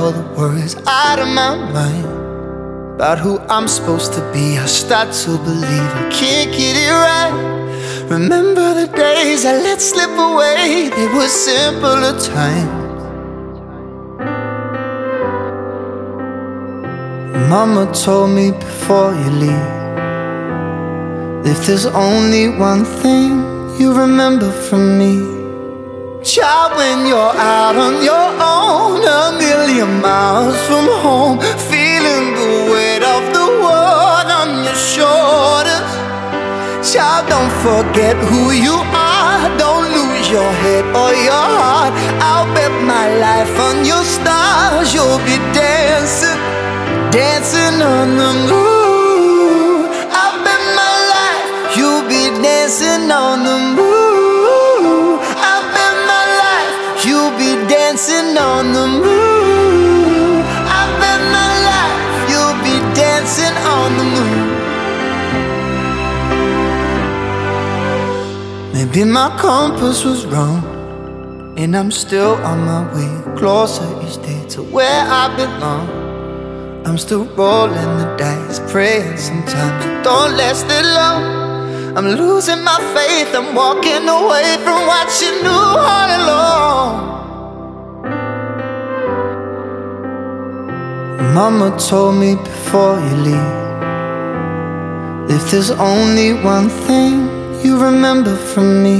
All 0.00 0.12
the 0.12 0.22
worries 0.34 0.74
out 0.86 1.18
of 1.18 1.28
my 1.28 1.54
mind 1.76 2.06
about 2.94 3.18
who 3.18 3.38
I'm 3.54 3.68
supposed 3.68 4.14
to 4.14 4.22
be. 4.32 4.56
I 4.56 4.64
start 4.64 5.12
to 5.24 5.36
believe 5.48 5.90
I 6.02 6.08
can't 6.10 6.50
get 6.50 6.74
it 6.86 6.90
right. 6.90 8.08
Remember 8.08 8.72
the 8.80 8.86
days 8.86 9.44
I 9.44 9.52
let 9.52 9.80
slip 9.80 10.10
away, 10.10 10.88
they 10.96 11.08
were 11.14 11.28
simpler 11.28 12.18
times. 12.18 12.78
Mama 17.50 17.92
told 17.92 18.30
me 18.30 18.52
before 18.52 19.12
you 19.12 19.30
leave. 19.44 19.70
If 21.44 21.66
there's 21.66 21.86
only 21.86 22.48
one 22.48 22.84
thing 23.02 23.30
you 23.78 23.92
remember 23.92 24.50
from 24.50 24.98
me, 24.98 25.39
child, 26.40 26.72
when 26.80 27.06
you're 27.06 27.34
out 27.36 27.76
on 27.76 27.94
your 28.02 28.28
own, 28.40 29.00
a 29.04 29.24
million 29.44 30.00
miles 30.00 30.56
from 30.68 30.86
home, 31.04 31.36
feeling 31.68 32.24
the 32.40 32.50
weight 32.72 33.04
of 33.14 33.22
the 33.36 33.46
world 33.62 34.28
on 34.40 34.48
your 34.66 34.80
shoulders. 34.92 35.90
Child, 36.90 37.24
don't 37.34 37.54
forget 37.68 38.16
who 38.30 38.42
you 38.66 38.76
are, 39.12 39.44
don't 39.64 39.86
lose 39.98 40.26
your 40.36 40.52
head 40.64 40.84
or 41.02 41.12
your 41.28 41.46
heart. 41.60 41.92
I'll 42.28 42.48
bet 42.56 42.72
my 42.94 43.06
life 43.26 43.54
on 43.68 43.84
your 43.84 44.04
stars, 44.16 44.94
you'll 44.94 45.22
be 45.30 45.36
dancing, 45.52 46.40
dancing 47.12 47.76
on 47.82 48.08
the 48.16 48.32
moon. 48.48 48.69
Maybe 68.92 69.04
my 69.04 69.30
compass 69.38 70.04
was 70.04 70.26
wrong, 70.26 70.64
and 71.56 71.76
I'm 71.76 71.92
still 71.92 72.34
on 72.42 72.64
my 72.64 72.82
way 72.92 73.36
closer 73.38 73.86
each 74.02 74.20
day 74.20 74.44
to 74.48 74.64
where 74.64 75.04
I 75.06 75.28
belong. 75.36 75.88
I'm 76.84 76.98
still 76.98 77.24
rolling 77.36 77.98
the 77.98 78.16
dice, 78.18 78.58
praying 78.72 79.16
sometimes 79.16 79.84
it 79.84 80.02
don't 80.02 80.36
last 80.36 80.66
that 80.66 80.84
long. 80.84 81.22
I'm 81.96 82.08
losing 82.18 82.64
my 82.64 82.80
faith, 82.92 83.32
I'm 83.32 83.54
walking 83.54 84.08
away 84.08 84.56
from 84.64 84.88
what 84.88 85.08
you 85.22 85.40
knew 85.40 85.66
all 85.92 86.10
along. 86.20 86.92
Mama 91.32 91.78
told 91.78 92.16
me 92.16 92.34
before 92.34 92.98
you 92.98 93.14
leave 93.28 93.54
If 95.30 95.48
there's 95.52 95.70
only 95.70 96.32
one 96.42 96.68
thing 96.68 97.29
you 97.64 97.78
remember 97.78 98.36
from 98.36 98.82
me. 98.82 98.98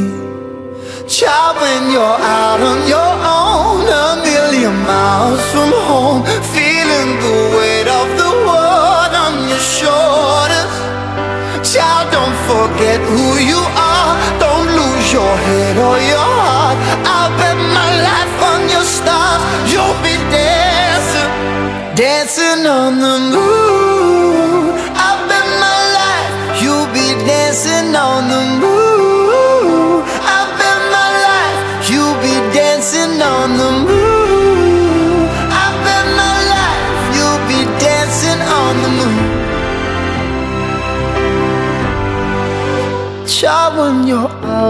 Child, 1.09 1.57
when 1.63 1.91
you're 1.91 2.21
out 2.39 2.61
on 2.61 2.87
your 2.87 3.13
own 3.37 3.83
A 3.89 4.23
million 4.23 4.77
miles 4.87 5.43
from 5.51 5.71
home 5.89 6.23
Feeling 6.55 7.11
the 7.25 7.37
weight 7.57 7.89
of 8.01 8.09
the 8.23 8.33
world 8.47 9.13
on 9.25 9.35
your 9.51 9.59
shoulders. 9.59 10.75
Child, 11.73 12.07
don't 12.17 12.39
forget 12.51 13.01
who 13.13 13.27
you 13.51 13.61
are. 13.75 14.13
Don't 14.39 14.69
lose 14.81 15.13
your 15.13 15.35
head 15.47 15.77
or 15.77 15.97
your 16.13 16.31
heart. 16.41 16.79
I'll 17.15 17.33
bet 17.39 17.59
my 17.79 17.91
life 18.11 18.37
on 18.53 18.61
your 18.71 18.87
stars. 18.97 19.43
You'll 19.73 19.99
be 20.07 20.15
dancing 20.31 21.31
Dancing 21.97 22.67
on 22.67 22.99
the 22.99 23.19
moon 23.31 23.40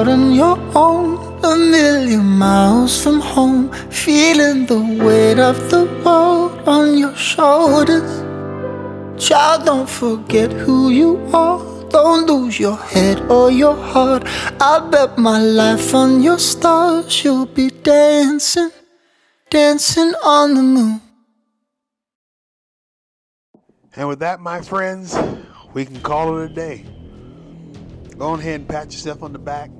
out 0.00 0.08
on 0.08 0.32
your 0.32 0.58
own, 0.74 1.18
a 1.44 1.56
million 1.56 2.24
miles 2.24 3.02
from 3.02 3.20
home, 3.20 3.70
feeling 3.90 4.64
the 4.64 4.80
weight 5.04 5.38
of 5.38 5.56
the 5.70 5.84
world 6.02 6.52
on 6.66 6.96
your 6.96 7.14
shoulders. 7.14 8.10
Child, 9.22 9.66
don't 9.66 9.90
forget 9.90 10.50
who 10.52 10.88
you 10.88 11.18
are. 11.34 11.60
Don't 11.90 12.26
lose 12.26 12.58
your 12.58 12.76
head 12.76 13.20
or 13.30 13.50
your 13.50 13.76
heart. 13.76 14.22
I 14.60 14.88
bet 14.90 15.18
my 15.18 15.38
life 15.38 15.94
on 15.94 16.22
your 16.22 16.38
stars. 16.38 17.22
You'll 17.22 17.44
be 17.44 17.68
dancing, 17.68 18.70
dancing 19.50 20.14
on 20.24 20.54
the 20.54 20.62
moon. 20.62 21.00
And 23.96 24.08
with 24.08 24.20
that, 24.20 24.40
my 24.40 24.62
friends, 24.62 25.18
we 25.74 25.84
can 25.84 26.00
call 26.00 26.38
it 26.38 26.50
a 26.50 26.54
day. 26.54 26.86
Go 28.16 28.34
ahead 28.34 28.60
and 28.60 28.68
pat 28.68 28.86
yourself 28.92 29.22
on 29.22 29.32
the 29.32 29.38
back. 29.38 29.70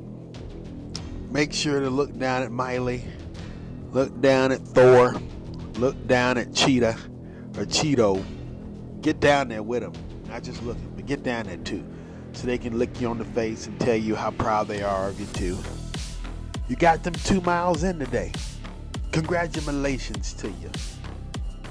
Make 1.31 1.53
sure 1.53 1.79
to 1.79 1.89
look 1.91 2.19
down 2.19 2.43
at 2.43 2.51
Miley. 2.51 3.05
Look 3.93 4.21
down 4.21 4.51
at 4.51 4.61
Thor. 4.63 5.15
Look 5.75 6.07
down 6.09 6.39
at 6.39 6.53
Cheetah 6.53 6.99
or 7.57 7.65
Cheeto. 7.67 8.25
Get 9.01 9.21
down 9.21 9.49
there 9.49 9.63
with 9.63 9.83
them. 9.83 9.93
Not 10.29 10.43
just 10.43 10.61
looking, 10.65 10.93
but 10.97 11.07
get 11.07 11.23
down 11.23 11.47
there 11.47 11.57
too. 11.59 11.85
So 12.33 12.49
they 12.49 12.59
can 12.59 12.79
lick 12.79 13.01
you 13.01 13.09
on 13.09 13.19
the 13.19 13.25
face 13.25 13.69
and 13.69 13.79
tell 13.79 13.95
you 13.95 14.17
how 14.17 14.33
proud 14.33 14.67
they 14.67 14.83
are 14.83 15.09
of 15.09 15.21
you 15.21 15.27
too. 15.27 15.57
You 16.69 16.75
got 16.75 17.05
them 17.05 17.15
two 17.15 17.41
miles 17.43 17.85
in 17.85 18.01
today. 18.01 18.33
Congratulations 19.13 20.33
to 20.35 20.49
you. 20.49 20.71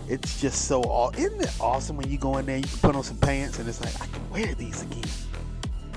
It's 0.07 0.39
just 0.39 0.65
so 0.65 0.81
all 0.83 1.11
isn't 1.17 1.41
it 1.41 1.53
awesome 1.59 1.97
when 1.97 2.09
you 2.09 2.17
go 2.17 2.37
in 2.37 2.45
there, 2.45 2.57
you 2.57 2.63
can 2.63 2.79
put 2.79 2.95
on 2.95 3.03
some 3.03 3.17
pants 3.17 3.59
and 3.59 3.67
it's 3.67 3.81
like 3.81 4.01
I 4.01 4.07
can 4.07 4.29
wear 4.29 4.55
these 4.55 4.81
again. 4.81 5.03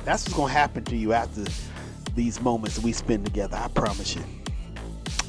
That's 0.05 0.25
what's 0.25 0.35
gonna 0.35 0.53
happen 0.53 0.85
to 0.85 0.97
you 0.97 1.13
after 1.13 1.45
these 2.15 2.41
moments 2.41 2.79
we 2.79 2.93
spend 2.93 3.25
together, 3.25 3.57
I 3.57 3.69
promise 3.69 4.15
you. 4.15 4.23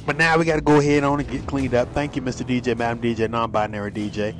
But 0.06 0.16
now 0.18 0.38
we 0.38 0.44
gotta 0.44 0.60
go 0.60 0.80
ahead 0.80 1.02
on 1.02 1.20
and 1.20 1.28
get 1.28 1.46
cleaned 1.46 1.74
up. 1.74 1.92
Thank 1.94 2.16
you, 2.16 2.22
Mr. 2.22 2.46
DJ, 2.46 2.76
Madam 2.76 3.02
DJ, 3.02 3.28
non-binary 3.30 3.90
DJ. 3.90 4.34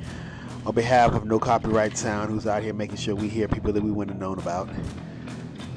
On 0.65 0.73
behalf 0.73 1.13
of 1.13 1.25
No 1.25 1.39
Copyright 1.39 1.97
Sound, 1.97 2.31
who's 2.31 2.47
out 2.47 2.63
here 2.63 2.73
making 2.73 2.97
sure 2.97 3.15
we 3.15 3.29
hear 3.29 3.47
people 3.47 3.71
that 3.73 3.83
we 3.83 3.91
wouldn't 3.91 4.15
have 4.15 4.21
known 4.21 4.39
about. 4.39 4.67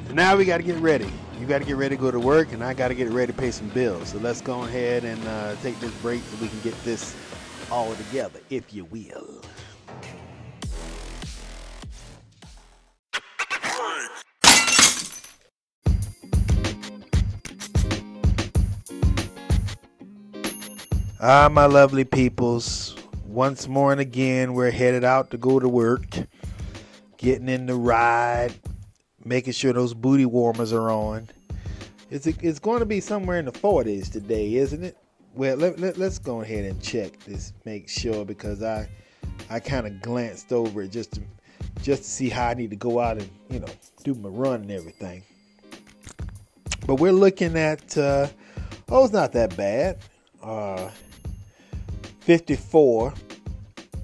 So 0.06 0.14
now 0.14 0.36
we 0.36 0.46
got 0.46 0.58
to 0.58 0.62
get 0.62 0.76
ready. 0.76 1.10
You 1.38 1.46
got 1.46 1.58
to 1.58 1.64
get 1.64 1.76
ready 1.76 1.94
to 1.94 2.00
go 2.00 2.10
to 2.10 2.18
work, 2.18 2.52
and 2.52 2.64
I 2.64 2.72
got 2.72 2.88
to 2.88 2.94
get 2.94 3.10
ready 3.10 3.32
to 3.32 3.38
pay 3.38 3.50
some 3.50 3.68
bills. 3.68 4.08
So 4.08 4.18
let's 4.18 4.40
go 4.40 4.64
ahead 4.64 5.04
and 5.04 5.22
uh, 5.28 5.56
take 5.62 5.78
this 5.80 5.92
break 6.00 6.22
so 6.22 6.36
we 6.40 6.48
can 6.48 6.60
get 6.60 6.84
this 6.84 7.14
all 7.70 7.94
together, 7.94 8.40
if 8.48 8.72
you 8.72 8.86
will. 8.86 9.42
Ah, 21.20 21.48
my 21.50 21.66
lovely 21.66 22.04
peoples. 22.04 22.94
Once 23.26 23.66
more 23.66 23.90
and 23.90 24.00
again, 24.00 24.54
we're 24.54 24.70
headed 24.70 25.02
out 25.02 25.32
to 25.32 25.36
go 25.36 25.58
to 25.58 25.68
work, 25.68 26.06
getting 27.16 27.48
in 27.48 27.66
the 27.66 27.74
ride, 27.74 28.54
making 29.24 29.52
sure 29.52 29.72
those 29.72 29.94
booty 29.94 30.24
warmers 30.24 30.72
are 30.72 30.90
on. 30.90 31.28
It's, 32.08 32.28
it's 32.28 32.60
going 32.60 32.78
to 32.78 32.86
be 32.86 33.00
somewhere 33.00 33.40
in 33.40 33.46
the 33.46 33.52
40s 33.52 34.12
today, 34.12 34.54
isn't 34.54 34.84
it? 34.84 34.96
Well, 35.34 35.56
let, 35.56 35.80
let, 35.80 35.98
us 35.98 36.20
go 36.20 36.42
ahead 36.42 36.64
and 36.64 36.80
check 36.80 37.18
this, 37.24 37.52
make 37.64 37.88
sure, 37.88 38.24
because 38.24 38.62
I 38.62 38.88
I 39.50 39.58
kind 39.58 39.88
of 39.88 40.00
glanced 40.00 40.52
over 40.52 40.82
it 40.82 40.92
just 40.92 41.14
to, 41.14 41.22
just 41.82 42.04
to 42.04 42.08
see 42.08 42.28
how 42.28 42.46
I 42.46 42.54
need 42.54 42.70
to 42.70 42.76
go 42.76 43.00
out 43.00 43.18
and, 43.18 43.28
you 43.50 43.58
know, 43.58 43.68
do 44.04 44.14
my 44.14 44.28
run 44.28 44.62
and 44.62 44.70
everything. 44.70 45.24
But 46.86 46.96
we're 46.96 47.10
looking 47.10 47.58
at, 47.58 47.98
uh, 47.98 48.28
oh, 48.88 49.04
it's 49.04 49.12
not 49.12 49.32
that 49.32 49.56
bad. 49.56 49.98
Uh, 50.40 50.90
54 52.28 53.12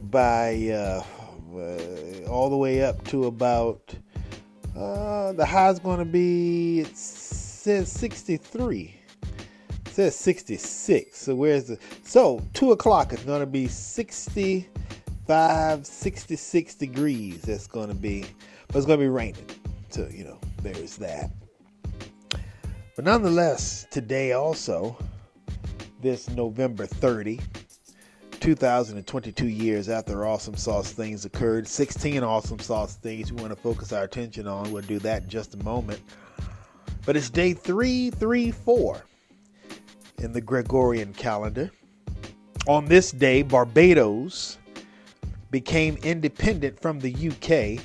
by 0.04 0.70
uh, 0.70 1.04
uh, 1.54 2.26
all 2.26 2.48
the 2.48 2.56
way 2.56 2.82
up 2.82 3.04
to 3.04 3.26
about 3.26 3.94
uh, 4.74 5.34
the 5.34 5.44
high 5.44 5.68
is 5.68 5.78
going 5.78 5.98
to 5.98 6.06
be 6.06 6.80
it 6.80 6.96
says 6.96 7.92
63 7.92 8.94
it 9.68 9.88
says 9.90 10.16
66 10.16 11.18
so 11.18 11.34
where's 11.34 11.64
the 11.64 11.78
so 12.02 12.40
2 12.54 12.72
o'clock 12.72 13.12
is 13.12 13.20
going 13.24 13.40
to 13.40 13.46
be 13.46 13.68
65 13.68 15.86
66 15.86 16.74
degrees 16.76 17.42
that's 17.42 17.66
going 17.66 17.88
to 17.88 17.94
be 17.94 18.24
but 18.68 18.76
it's 18.76 18.86
going 18.86 19.00
to 19.00 19.04
be 19.04 19.10
raining. 19.10 19.50
So 19.90 20.08
you 20.10 20.24
know 20.24 20.38
there's 20.62 20.96
that. 20.96 21.30
But 22.96 23.04
nonetheless 23.04 23.86
today 23.90 24.32
also 24.32 24.96
this 26.00 26.30
november 26.30 26.86
30 26.86 27.38
2022 28.44 29.46
years 29.46 29.88
after 29.88 30.26
Awesome 30.26 30.54
Sauce 30.54 30.92
Things 30.92 31.24
occurred. 31.24 31.66
16 31.66 32.22
Awesome 32.22 32.58
Sauce 32.58 32.96
Things 32.96 33.32
we 33.32 33.40
want 33.40 33.54
to 33.54 33.58
focus 33.58 33.90
our 33.90 34.04
attention 34.04 34.46
on. 34.46 34.70
We'll 34.70 34.82
do 34.82 34.98
that 34.98 35.22
in 35.22 35.30
just 35.30 35.54
a 35.54 35.64
moment. 35.64 35.98
But 37.06 37.16
it's 37.16 37.30
day 37.30 37.54
334 37.54 39.02
in 40.18 40.32
the 40.34 40.42
Gregorian 40.42 41.14
calendar. 41.14 41.70
On 42.68 42.84
this 42.84 43.12
day, 43.12 43.40
Barbados 43.40 44.58
became 45.50 45.96
independent 46.02 46.78
from 46.78 47.00
the 47.00 47.14
UK, 47.14 47.82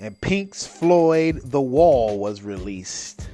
and 0.00 0.18
Pink's 0.22 0.66
Floyd 0.66 1.42
The 1.44 1.60
Wall 1.60 2.18
was 2.18 2.40
released. 2.40 3.28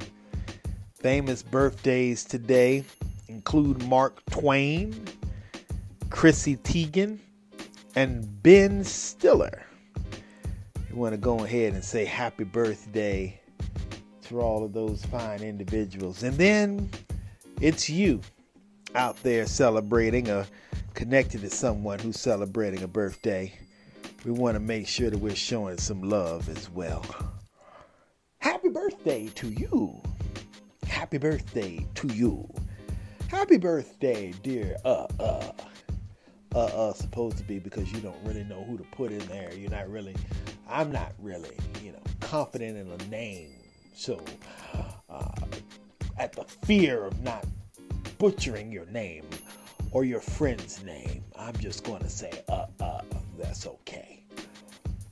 Famous 0.92 1.44
birthdays 1.44 2.24
today 2.24 2.82
include 3.28 3.86
Mark 3.86 4.24
Twain, 4.28 5.04
Chrissy 6.10 6.56
Teigen, 6.58 7.18
and 7.94 8.42
Ben 8.42 8.84
Stiller. 8.84 9.64
We 10.90 10.96
want 10.96 11.14
to 11.14 11.18
go 11.18 11.44
ahead 11.44 11.72
and 11.72 11.84
say 11.84 12.04
happy 12.04 12.44
birthday 12.44 13.40
to 14.22 14.40
all 14.40 14.64
of 14.64 14.72
those 14.72 15.04
fine 15.06 15.40
individuals. 15.40 16.22
And 16.22 16.36
then 16.36 16.90
it's 17.60 17.88
you 17.88 18.20
out 18.94 19.20
there 19.22 19.46
celebrating 19.46 20.28
or 20.28 20.46
connected 20.94 21.40
to 21.42 21.50
someone 21.50 21.98
who's 22.00 22.20
celebrating 22.20 22.82
a 22.82 22.88
birthday. 22.88 23.52
We 24.24 24.32
want 24.32 24.56
to 24.56 24.60
make 24.60 24.86
sure 24.88 25.10
that 25.10 25.18
we're 25.18 25.34
showing 25.34 25.78
some 25.78 26.02
love 26.02 26.48
as 26.48 26.68
well. 26.70 27.04
Happy 28.38 28.68
birthday 28.68 29.28
to 29.36 29.48
you. 29.48 30.02
Happy 30.86 31.18
birthday 31.18 31.86
to 31.94 32.08
you. 32.08 32.48
Happy 33.28 33.58
birthday, 33.58 34.34
dear 34.42 34.76
uh 34.84 35.06
uh 35.20 35.52
uh, 36.54 36.64
uh, 36.64 36.92
supposed 36.92 37.36
to 37.38 37.44
be 37.44 37.58
because 37.58 37.92
you 37.92 38.00
don't 38.00 38.16
really 38.24 38.44
know 38.44 38.64
who 38.64 38.76
to 38.76 38.84
put 38.84 39.12
in 39.12 39.26
there. 39.28 39.52
You're 39.54 39.70
not 39.70 39.88
really, 39.88 40.14
I'm 40.68 40.90
not 40.90 41.12
really, 41.18 41.56
you 41.82 41.92
know, 41.92 42.02
confident 42.20 42.76
in 42.76 42.90
a 42.90 43.10
name. 43.10 43.52
So, 43.94 44.22
uh, 45.08 45.30
at 46.18 46.32
the 46.32 46.44
fear 46.64 47.04
of 47.04 47.20
not 47.22 47.44
butchering 48.18 48.72
your 48.72 48.86
name 48.86 49.24
or 49.92 50.04
your 50.04 50.20
friend's 50.20 50.82
name, 50.82 51.24
I'm 51.36 51.56
just 51.56 51.84
going 51.84 52.02
to 52.02 52.10
say, 52.10 52.42
uh, 52.48 52.66
uh, 52.80 53.02
that's 53.38 53.66
okay. 53.66 54.24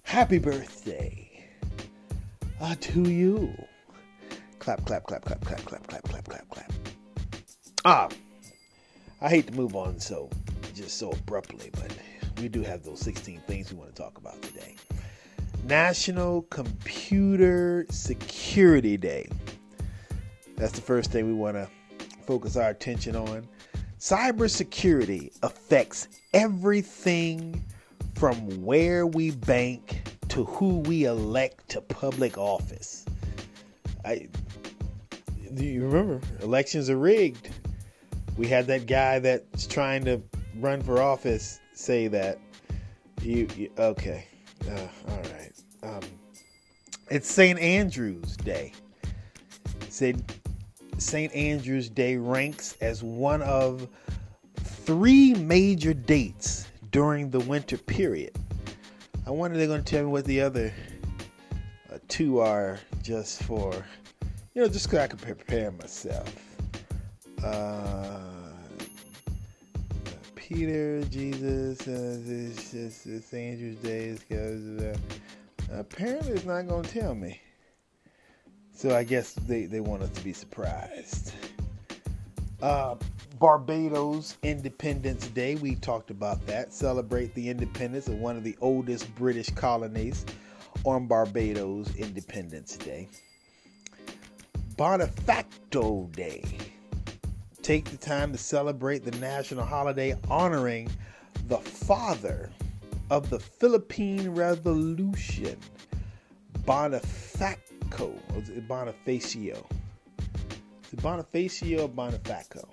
Happy 0.02 0.38
birthday 0.38 1.46
uh, 2.60 2.74
to 2.80 3.02
you. 3.02 3.52
Clap, 4.58 4.84
clap, 4.84 5.04
clap, 5.04 5.24
clap, 5.24 5.44
clap, 5.44 5.64
clap, 5.64 5.86
clap, 5.86 6.02
clap, 6.02 6.24
clap, 6.24 6.48
clap. 6.48 6.72
Ah, 7.84 8.08
I 9.20 9.28
hate 9.28 9.46
to 9.46 9.54
move 9.54 9.76
on 9.76 9.98
so 9.98 10.28
just 10.78 10.96
so 10.96 11.10
abruptly, 11.10 11.70
but 11.72 11.92
we 12.40 12.48
do 12.48 12.62
have 12.62 12.84
those 12.84 13.00
16 13.00 13.40
things 13.48 13.72
we 13.72 13.78
want 13.78 13.94
to 13.94 14.00
talk 14.00 14.16
about 14.16 14.40
today. 14.42 14.76
National 15.64 16.42
Computer 16.42 17.84
Security 17.90 18.96
Day. 18.96 19.28
That's 20.56 20.72
the 20.72 20.80
first 20.80 21.10
thing 21.10 21.26
we 21.26 21.34
want 21.34 21.56
to 21.56 21.68
focus 22.26 22.56
our 22.56 22.70
attention 22.70 23.16
on. 23.16 23.46
Cybersecurity 23.98 25.36
affects 25.42 26.08
everything 26.32 27.64
from 28.14 28.36
where 28.64 29.06
we 29.06 29.32
bank 29.32 30.02
to 30.28 30.44
who 30.44 30.78
we 30.80 31.04
elect 31.04 31.68
to 31.70 31.80
public 31.80 32.38
office. 32.38 33.04
I 34.04 34.28
do 35.54 35.64
you 35.64 35.82
remember 35.86 36.20
elections 36.40 36.88
are 36.88 36.98
rigged? 36.98 37.48
We 38.36 38.46
had 38.46 38.68
that 38.68 38.86
guy 38.86 39.18
that's 39.18 39.66
trying 39.66 40.04
to 40.04 40.22
run 40.60 40.82
for 40.82 41.00
office 41.00 41.60
say 41.74 42.08
that. 42.08 42.38
You, 43.22 43.48
you 43.56 43.70
okay? 43.78 44.26
Uh, 44.68 44.86
all 45.08 45.16
right. 45.16 45.52
Um, 45.82 46.02
it's 47.10 47.30
St. 47.30 47.58
Andrew's 47.58 48.36
Day. 48.36 48.72
Said 49.88 50.22
St. 50.98 51.32
Andrew's 51.34 51.88
Day 51.88 52.16
ranks 52.16 52.76
as 52.80 53.02
one 53.02 53.42
of 53.42 53.88
three 54.56 55.34
major 55.34 55.94
dates 55.94 56.66
during 56.90 57.30
the 57.30 57.40
winter 57.40 57.78
period. 57.78 58.36
I 59.26 59.30
wonder 59.30 59.56
they're 59.56 59.66
going 59.66 59.84
to 59.84 59.90
tell 59.90 60.04
me 60.04 60.10
what 60.10 60.24
the 60.24 60.40
other 60.40 60.72
uh, 61.92 61.98
two 62.08 62.38
are 62.40 62.78
just 63.02 63.42
for, 63.42 63.72
you 64.54 64.62
know, 64.62 64.68
just 64.68 64.90
so 64.90 64.98
I 64.98 65.06
can 65.06 65.18
prepare 65.18 65.70
myself. 65.72 66.34
Uh, 67.44 68.37
Peter, 70.48 71.04
Jesus, 71.10 71.86
uh, 71.86 72.18
it's 72.26 72.72
just 72.72 73.06
it's 73.06 73.34
Andrew's 73.34 73.76
days 73.80 74.20
because 74.26 74.80
uh, 74.80 74.96
apparently 75.70 76.32
it's 76.32 76.46
not 76.46 76.66
going 76.66 76.82
to 76.84 76.90
tell 76.90 77.14
me. 77.14 77.38
So 78.72 78.96
I 78.96 79.04
guess 79.04 79.34
they, 79.34 79.66
they 79.66 79.80
want 79.80 80.02
us 80.02 80.08
to 80.08 80.24
be 80.24 80.32
surprised. 80.32 81.34
Uh, 82.62 82.94
Barbados 83.38 84.38
Independence 84.42 85.26
Day, 85.26 85.56
we 85.56 85.74
talked 85.74 86.10
about 86.10 86.46
that. 86.46 86.72
Celebrate 86.72 87.34
the 87.34 87.50
independence 87.50 88.08
of 88.08 88.14
one 88.14 88.38
of 88.38 88.42
the 88.42 88.56
oldest 88.62 89.14
British 89.16 89.50
colonies 89.50 90.24
on 90.84 91.06
Barbados 91.06 91.94
Independence 91.96 92.78
Day. 92.78 93.06
Bonifacto 94.76 96.10
Day 96.16 96.57
take 97.68 97.90
the 97.90 97.98
time 97.98 98.32
to 98.32 98.38
celebrate 98.38 99.04
the 99.04 99.10
national 99.18 99.62
holiday 99.62 100.16
honoring 100.30 100.88
the 101.48 101.58
father 101.58 102.48
of 103.10 103.28
the 103.28 103.38
Philippine 103.38 104.30
Revolution, 104.30 105.58
Bonifaco, 106.64 108.18
Bonifacio. 108.66 109.66
Is 110.86 110.92
it 110.94 111.02
Bonifacio 111.02 111.80
or 111.80 111.88
Bonifaco? 111.90 112.66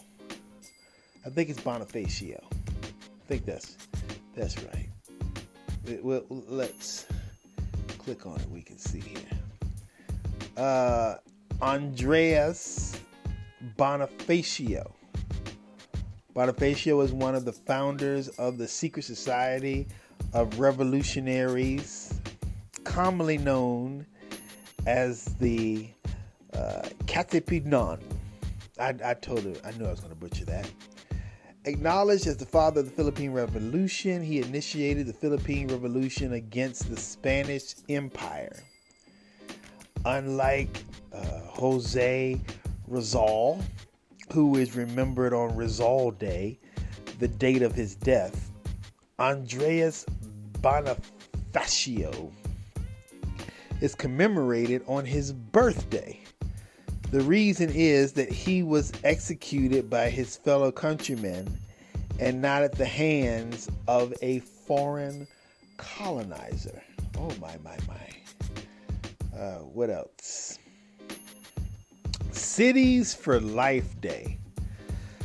I 1.25 1.29
think 1.29 1.49
it's 1.49 1.59
Bonifacio. 1.59 2.41
I 2.41 3.27
think 3.27 3.45
that's 3.45 3.75
that's 4.33 4.57
right. 4.63 4.87
It, 5.87 6.05
well, 6.05 6.23
let's 6.29 7.05
click 7.97 8.25
on 8.25 8.39
it. 8.39 8.49
We 8.49 8.61
can 8.61 8.77
see 8.77 9.01
here. 9.01 9.39
Uh, 10.55 11.15
Andreas 11.61 12.97
Bonifacio. 13.77 14.91
Bonifacio 16.35 17.03
is 17.03 17.13
one 17.13 17.35
of 17.35 17.45
the 17.45 17.53
founders 17.53 18.27
of 18.29 18.57
the 18.57 18.67
secret 18.67 19.03
society 19.03 19.87
of 20.33 20.59
revolutionaries, 20.59 22.19
commonly 22.83 23.37
known 23.37 24.05
as 24.85 25.25
the 25.39 25.87
uh. 26.53 26.87
I, 28.77 28.93
I 29.03 29.13
told 29.13 29.43
her, 29.43 29.53
I 29.63 29.71
knew 29.71 29.85
I 29.85 29.91
was 29.91 30.01
going 30.01 30.11
to 30.11 30.19
butcher 30.19 30.45
that. 30.45 30.69
Acknowledged 31.63 32.27
as 32.27 32.37
the 32.37 32.45
father 32.45 32.81
of 32.81 32.85
the 32.85 32.91
Philippine 32.91 33.31
Revolution, 33.31 34.21
he 34.21 34.39
initiated 34.39 35.07
the 35.07 35.13
Philippine 35.13 35.67
Revolution 35.67 36.33
against 36.33 36.89
the 36.89 36.99
Spanish 36.99 37.75
Empire. 37.89 38.61
Unlike 40.03 40.83
uh, 41.13 41.39
Jose 41.47 42.39
Rizal, 42.87 43.59
who 44.31 44.57
is 44.57 44.75
remembered 44.75 45.33
on 45.33 45.55
Rizal 45.55 46.11
Day, 46.11 46.59
the 47.19 47.27
date 47.27 47.61
of 47.61 47.73
his 47.73 47.95
death, 47.95 48.51
Andreas 49.19 50.05
Bonifacio 50.61 52.31
is 53.81 53.95
commemorated 53.95 54.83
on 54.87 55.05
his 55.05 55.31
birthday. 55.31 56.19
The 57.11 57.21
reason 57.21 57.69
is 57.73 58.13
that 58.13 58.31
he 58.31 58.63
was 58.63 58.91
executed 59.03 59.89
by 59.89 60.09
his 60.09 60.35
fellow 60.35 60.71
countrymen 60.71 61.47
and 62.19 62.41
not 62.41 62.63
at 62.63 62.73
the 62.73 62.85
hands 62.85 63.69
of 63.87 64.13
a 64.21 64.39
foreign 64.39 65.27
colonizer. 65.77 66.81
Oh, 67.17 67.31
my, 67.39 67.57
my, 67.63 67.77
my. 67.87 69.37
Uh, 69.37 69.59
what 69.59 69.89
else? 69.89 70.59
Cities 72.35 73.13
for 73.13 73.39
Life 73.39 73.99
Day. 74.01 74.37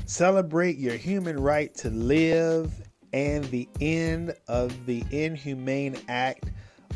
Celebrate 0.07 0.79
your 0.79 0.94
human 0.94 1.38
right 1.38 1.75
to 1.77 1.90
live 1.90 2.73
and 3.12 3.44
the 3.46 3.68
end 3.81 4.35
of 4.49 4.87
the 4.87 5.05
inhumane 5.11 5.96
act 6.09 6.51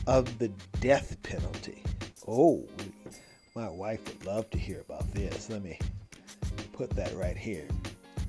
of 0.07 0.38
the 0.38 0.48
death 0.81 1.20
penalty. 1.22 1.83
Oh, 2.29 2.64
my 3.55 3.68
wife 3.68 4.05
would 4.07 4.24
love 4.24 4.48
to 4.50 4.59
hear 4.59 4.81
about 4.81 5.11
this. 5.12 5.50
Let 5.50 5.62
me 5.62 5.79
put 6.72 6.90
that 6.90 7.14
right 7.16 7.37
here. 7.37 7.66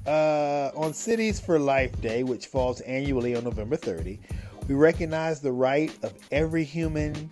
Uh, 0.08 0.72
on 0.76 0.94
Cities 0.94 1.40
for 1.40 1.60
Life 1.60 2.00
Day, 2.02 2.24
which 2.24 2.48
falls 2.48 2.82
annually 2.82 3.36
on 3.36 3.44
November 3.44 3.76
30, 3.76 4.20
we 4.68 4.76
recognize 4.76 5.40
the 5.40 5.52
right 5.52 5.92
of 6.04 6.14
every 6.32 6.64
human 6.64 7.30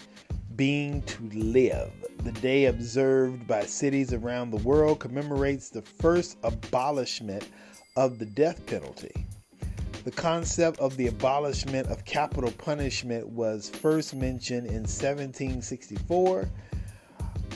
being 0.56 1.02
to 1.04 1.24
live. 1.34 1.92
The 2.24 2.32
day 2.40 2.66
observed 2.66 3.46
by 3.48 3.66
cities 3.66 4.14
around 4.14 4.52
the 4.52 4.58
world 4.58 5.00
commemorates 5.00 5.70
the 5.70 5.82
first 5.82 6.38
abolishment 6.44 7.50
of 7.98 8.18
the 8.18 8.26
death 8.26 8.66
penalty. 8.66 9.26
The 10.06 10.12
concept 10.12 10.80
of 10.80 10.96
the 10.96 11.08
abolishment 11.08 11.88
of 11.88 12.06
capital 12.06 12.52
punishment 12.52 13.28
was 13.28 13.70
first 13.70 14.16
mentioned 14.16 14.68
in 14.68 14.84
1764 14.84 16.50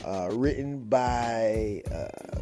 uh, 0.04 0.28
written 0.32 0.84
by 0.84 1.82
uh, 1.90 2.40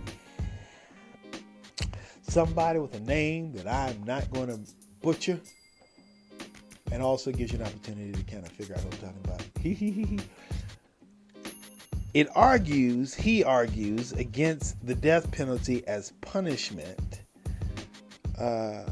somebody 2.23 2.81
with 2.81 2.95
a 2.95 3.01
name 3.01 3.53
that 3.53 3.69
I'm 3.69 4.03
not 4.03 4.29
going 4.33 4.49
to 4.49 4.59
butcher, 5.01 5.41
and 6.91 7.03
also 7.03 7.31
gives 7.31 7.53
you 7.53 7.61
an 7.61 7.67
opportunity 7.67 8.11
to 8.13 8.23
kind 8.25 8.45
of 8.45 8.51
figure 8.51 8.75
out 8.75 8.85
what 8.85 8.95
I'm 8.95 9.01
talking 9.01 9.21
about. 9.25 10.46
It 12.17 12.29
argues, 12.35 13.15
he 13.15 13.45
argues, 13.45 14.13
against 14.13 14.75
the 14.87 14.95
death 14.95 15.31
penalty 15.33 15.87
as 15.87 16.13
punishment. 16.23 17.21
Uh, 18.39 18.87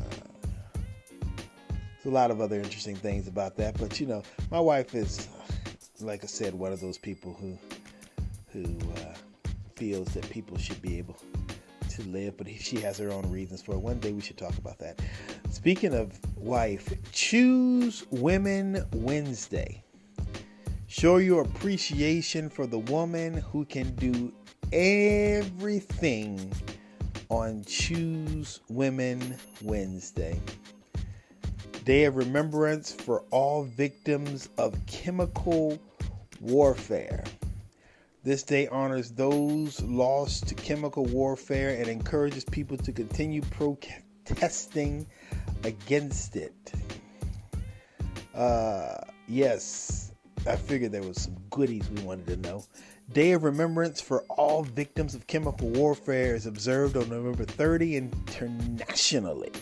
there's 1.22 2.04
a 2.04 2.10
lot 2.10 2.30
of 2.30 2.42
other 2.42 2.56
interesting 2.56 2.94
things 2.94 3.26
about 3.26 3.56
that, 3.56 3.78
but 3.78 3.98
you 3.98 4.06
know, 4.06 4.22
my 4.50 4.60
wife 4.60 4.94
is, 4.94 5.28
like 6.02 6.22
I 6.22 6.26
said, 6.26 6.52
one 6.52 6.70
of 6.70 6.82
those 6.82 6.98
people 6.98 7.32
who 7.40 7.56
who 8.52 8.76
uh, 8.92 9.14
feels 9.74 10.08
that 10.08 10.28
people 10.28 10.58
should 10.58 10.82
be 10.82 10.98
able 10.98 11.16
to 11.88 12.02
live, 12.02 12.37
but 12.37 12.46
she 12.50 12.78
has 12.80 12.98
her 12.98 13.10
own 13.10 13.30
reasons 13.30 13.62
for 13.62 13.72
it. 13.72 13.78
One 13.78 14.00
day 14.00 14.12
we 14.12 14.20
should 14.20 14.37
talk 14.37 14.58
about 14.58 14.78
that. 14.80 15.00
Speaking 15.48 15.94
of 15.94 16.12
wife, 16.37 16.92
choose 17.10 18.04
Women 18.10 18.84
Wednesday. 18.92 19.84
Show 20.96 21.16
your 21.16 21.42
appreciation 21.42 22.48
for 22.48 22.68
the 22.68 22.78
woman 22.78 23.35
who 23.35 23.64
can 23.64 23.96
do 23.96 24.33
everything 24.72 26.52
on 27.28 27.64
Choose 27.64 28.61
Women 28.68 29.37
Wednesday. 29.61 30.40
Day 31.85 32.04
of 32.04 32.14
remembrance 32.14 32.92
for 32.92 33.24
all 33.33 33.64
victims 33.64 34.48
of 34.57 34.78
chemical 34.87 35.80
warfare. 36.40 37.24
This 38.22 38.44
day 38.44 38.68
honors 38.68 39.11
those 39.11 39.83
lost 39.83 40.46
to 40.46 40.54
chemical 40.54 41.07
warfare 41.07 41.70
and 41.76 41.88
encourages 41.88 42.44
people 42.44 42.76
to 42.76 42.92
continue 42.92 43.42
protesting 43.50 45.07
against 45.64 46.37
it. 46.37 46.72
Uh, 48.33 48.98
yes, 49.26 50.13
I 50.46 50.57
figured 50.57 50.92
there 50.92 51.02
was 51.02 51.22
some 51.22 51.37
goodies 51.50 51.88
we 51.90 52.02
wanted 52.02 52.26
to 52.26 52.37
know. 52.37 52.64
Day 53.12 53.33
of 53.33 53.44
Remembrance 53.44 54.00
for 54.00 54.22
all 54.28 54.62
victims 54.62 55.14
of 55.14 55.26
chemical 55.26 55.68
warfare 55.70 56.35
is 56.35 56.44
observed 56.44 56.96
on 56.96 57.09
November 57.09 57.44
30 57.44 57.96
internationally. 57.96 59.52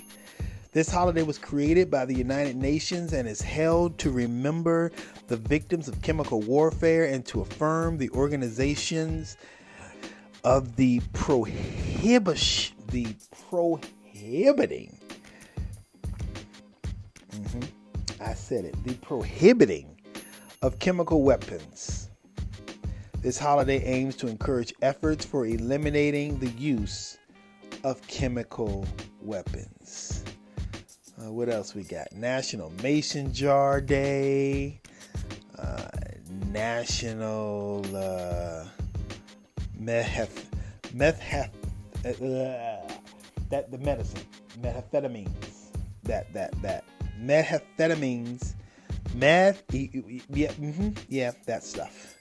This 0.72 0.90
holiday 0.90 1.22
was 1.22 1.38
created 1.38 1.88
by 1.90 2.04
the 2.04 2.14
United 2.14 2.56
Nations 2.56 3.12
and 3.12 3.28
is 3.28 3.40
held 3.40 3.98
to 3.98 4.10
remember 4.10 4.90
the 5.28 5.36
victims 5.36 5.86
of 5.86 6.02
chemical 6.02 6.40
warfare 6.40 7.04
and 7.04 7.24
to 7.26 7.42
affirm 7.42 7.98
the 7.98 8.10
organizations 8.10 9.36
of 10.42 10.74
the 10.74 11.00
prohibition, 11.12 12.76
the 12.88 13.14
prohibiting. 13.48 14.98
Mm-hmm, 17.30 18.22
I 18.22 18.34
said 18.34 18.64
it. 18.64 18.84
The 18.84 18.94
prohibiting 18.94 19.96
of 20.62 20.78
chemical 20.78 21.22
weapons. 21.22 22.08
This 23.20 23.38
holiday 23.38 23.82
aims 23.84 24.16
to 24.16 24.28
encourage 24.28 24.72
efforts 24.80 25.24
for 25.24 25.46
eliminating 25.46 26.38
the 26.38 26.48
use 26.50 27.18
of 27.84 28.00
chemical 28.06 28.86
weapons. 29.20 30.24
Uh, 31.20 31.30
what 31.30 31.48
else 31.48 31.74
we 31.74 31.82
got? 31.82 32.12
National 32.12 32.70
Mason 32.82 33.32
Jar 33.32 33.80
Day. 33.80 34.80
Uh, 35.58 35.88
National 36.50 37.84
uh, 37.94 38.64
meth 39.78 40.48
meth 40.94 41.20
uh, 41.32 41.46
that 43.50 43.70
the 43.70 43.78
medicine 43.78 44.22
methamphetamines 44.60 45.68
that 46.02 46.32
that 46.32 46.60
that 46.62 46.84
methamphetamines 47.20 48.54
meth 49.14 49.62
yeah 49.72 50.52
mm-hmm, 50.52 50.90
yeah 51.08 51.32
that 51.46 51.64
stuff. 51.64 52.16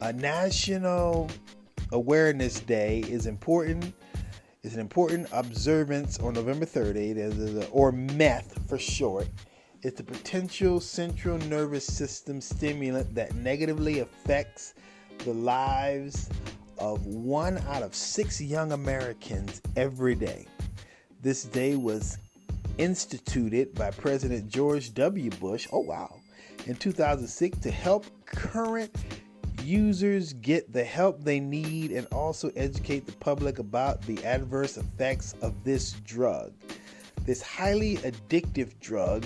A 0.00 0.12
National 0.12 1.30
Awareness 1.92 2.60
Day 2.60 3.00
is 3.08 3.26
important 3.26 3.94
It's 4.64 4.72
an 4.72 4.80
important 4.80 5.28
observance 5.32 6.18
on 6.20 6.32
November 6.32 6.64
30th, 6.64 7.68
or 7.70 7.92
METH 7.92 8.66
for 8.66 8.78
short. 8.78 9.28
It's 9.82 10.00
a 10.00 10.04
potential 10.04 10.80
central 10.80 11.36
nervous 11.36 11.86
system 11.86 12.40
stimulant 12.40 13.14
that 13.14 13.34
negatively 13.34 13.98
affects 14.00 14.72
the 15.18 15.34
lives 15.34 16.30
of 16.78 17.04
one 17.04 17.58
out 17.68 17.82
of 17.82 17.94
six 17.94 18.40
young 18.40 18.72
Americans 18.72 19.60
every 19.76 20.14
day. 20.14 20.46
This 21.20 21.44
day 21.44 21.76
was 21.76 22.16
instituted 22.78 23.74
by 23.74 23.90
President 23.90 24.48
George 24.48 24.94
W. 24.94 25.30
Bush, 25.30 25.66
oh 25.72 25.80
wow, 25.80 26.20
in 26.66 26.76
2006 26.76 27.58
to 27.58 27.70
help 27.70 28.06
current 28.26 28.94
users 29.62 30.32
get 30.34 30.72
the 30.72 30.84
help 30.84 31.22
they 31.22 31.40
need 31.40 31.90
and 31.90 32.06
also 32.08 32.50
educate 32.56 33.06
the 33.06 33.12
public 33.12 33.58
about 33.58 34.02
the 34.02 34.22
adverse 34.24 34.76
effects 34.76 35.34
of 35.40 35.64
this 35.64 35.92
drug. 36.04 36.52
This 37.24 37.40
highly 37.40 37.96
addictive 37.98 38.78
drug 38.80 39.24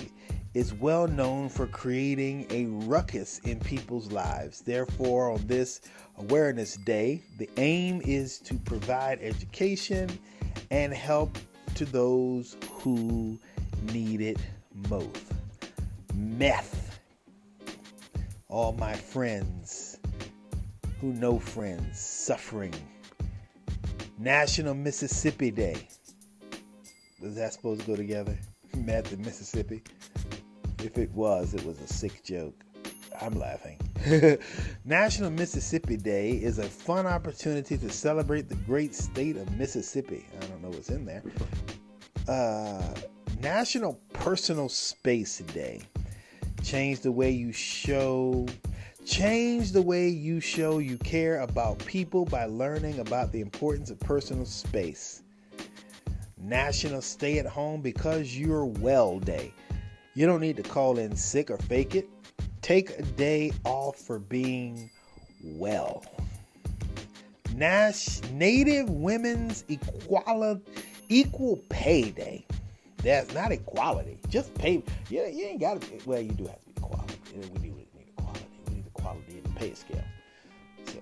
is 0.53 0.73
well 0.73 1.07
known 1.07 1.49
for 1.49 1.67
creating 1.67 2.47
a 2.49 2.65
ruckus 2.87 3.39
in 3.39 3.59
people's 3.59 4.11
lives. 4.11 4.61
Therefore, 4.61 5.31
on 5.31 5.45
this 5.45 5.81
Awareness 6.17 6.75
Day, 6.77 7.21
the 7.37 7.49
aim 7.57 8.01
is 8.03 8.39
to 8.39 8.55
provide 8.55 9.19
education 9.21 10.09
and 10.71 10.93
help 10.93 11.37
to 11.79 11.85
those 11.85 12.57
who 12.71 13.39
need 13.93 14.19
it 14.19 14.37
most. 14.89 15.31
Meth. 16.13 16.99
All 18.49 18.73
my 18.73 18.93
friends 18.93 19.97
who 20.99 21.13
know 21.13 21.39
friends 21.39 21.97
suffering. 21.97 22.73
National 24.17 24.73
Mississippi 24.73 25.51
Day. 25.51 25.87
Was 27.21 27.35
that 27.35 27.53
supposed 27.53 27.79
to 27.79 27.87
go 27.87 27.95
together? 27.95 28.37
Meth 28.75 29.13
and 29.13 29.25
Mississippi? 29.25 29.81
If 30.83 30.97
it 30.97 31.09
was, 31.11 31.53
it 31.53 31.65
was 31.65 31.79
a 31.79 31.87
sick 31.87 32.25
joke. 32.25 32.61
I'm 33.21 33.39
laughing. 33.39 33.79
National 34.85 35.29
Mississippi 35.29 35.97
Day 35.97 36.31
is 36.31 36.59
a 36.59 36.63
fun 36.63 37.05
opportunity 37.05 37.77
to 37.77 37.89
celebrate 37.89 38.47
the 38.47 38.55
great 38.55 38.95
state 38.95 39.35
of 39.35 39.51
Mississippi. 39.57 40.25
I 40.37 40.45
don't 40.45 40.61
know 40.61 40.69
what's 40.69 40.89
in 40.89 41.05
there. 41.05 41.23
Uh, 42.27 42.93
National 43.41 43.99
Personal 44.13 44.69
Space 44.69 45.39
Day. 45.39 45.81
Change 46.63 47.01
the 47.01 47.11
way 47.11 47.31
you 47.31 47.51
show 47.51 48.45
change 49.05 49.71
the 49.71 49.81
way 49.81 50.07
you 50.07 50.39
show 50.39 50.77
you 50.77 50.97
care 50.97 51.41
about 51.41 51.79
people 51.79 52.25
by 52.25 52.45
learning 52.45 52.99
about 52.99 53.31
the 53.31 53.41
importance 53.41 53.89
of 53.89 53.99
personal 53.99 54.45
space. 54.45 55.23
National 56.37 57.01
Stay 57.01 57.39
at 57.39 57.45
Home 57.45 57.81
because 57.81 58.37
you're 58.37 58.65
well 58.65 59.19
day. 59.19 59.53
You 60.13 60.25
don't 60.25 60.41
need 60.41 60.57
to 60.57 60.63
call 60.63 60.99
in 60.99 61.15
sick 61.15 61.49
or 61.49 61.57
fake 61.57 61.95
it. 61.95 62.07
Take 62.61 62.91
a 62.91 63.01
day 63.01 63.51
off 63.63 63.97
for 63.97 64.19
being 64.19 64.89
well. 65.43 66.03
Nash 67.55 68.21
Native 68.31 68.89
Women's 68.89 69.63
Equality 69.67 70.61
Equal 71.09 71.57
Pay 71.69 72.11
Day. 72.11 72.45
That's 73.03 73.33
not 73.33 73.51
equality. 73.51 74.19
Just 74.29 74.53
pay. 74.53 74.83
Yeah, 75.09 75.27
you 75.27 75.45
ain't 75.45 75.61
got 75.61 75.81
to. 75.81 75.87
Well, 76.05 76.21
you 76.21 76.31
do 76.31 76.45
have 76.45 76.59
to 76.59 76.65
be 76.65 76.73
equality. 76.77 77.15
We 77.33 77.39
need, 77.39 77.51
we 77.53 77.69
need 77.69 77.87
equality. 78.17 78.45
We 78.67 78.75
need 78.75 78.85
equality 78.87 79.37
in 79.37 79.43
the 79.43 79.59
pay 79.59 79.73
scale. 79.73 80.03
So, 80.85 80.99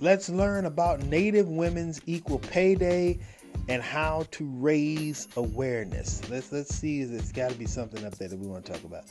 let's 0.00 0.28
learn 0.28 0.66
about 0.66 1.02
Native 1.04 1.48
Women's 1.48 2.00
Equal 2.06 2.40
Pay 2.40 2.74
Day 2.74 3.20
and 3.68 3.82
how 3.82 4.26
to 4.32 4.44
raise 4.58 5.28
awareness. 5.36 6.20
Let's 6.28 6.50
let's 6.52 6.74
see. 6.74 7.04
There's 7.04 7.32
got 7.32 7.50
to 7.50 7.56
be 7.56 7.66
something 7.66 8.04
up 8.04 8.16
there 8.16 8.28
that 8.28 8.38
we 8.38 8.46
want 8.46 8.64
to 8.66 8.72
talk 8.72 8.84
about. 8.84 9.04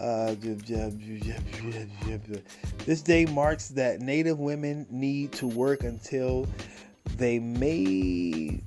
Uh, 0.00 0.34
this 2.86 3.02
day 3.02 3.26
marks 3.26 3.68
that 3.68 4.00
Native 4.00 4.38
women 4.38 4.86
need 4.90 5.30
to 5.32 5.46
work 5.46 5.84
until 5.84 6.48
they 7.16 7.38
made 7.38 8.62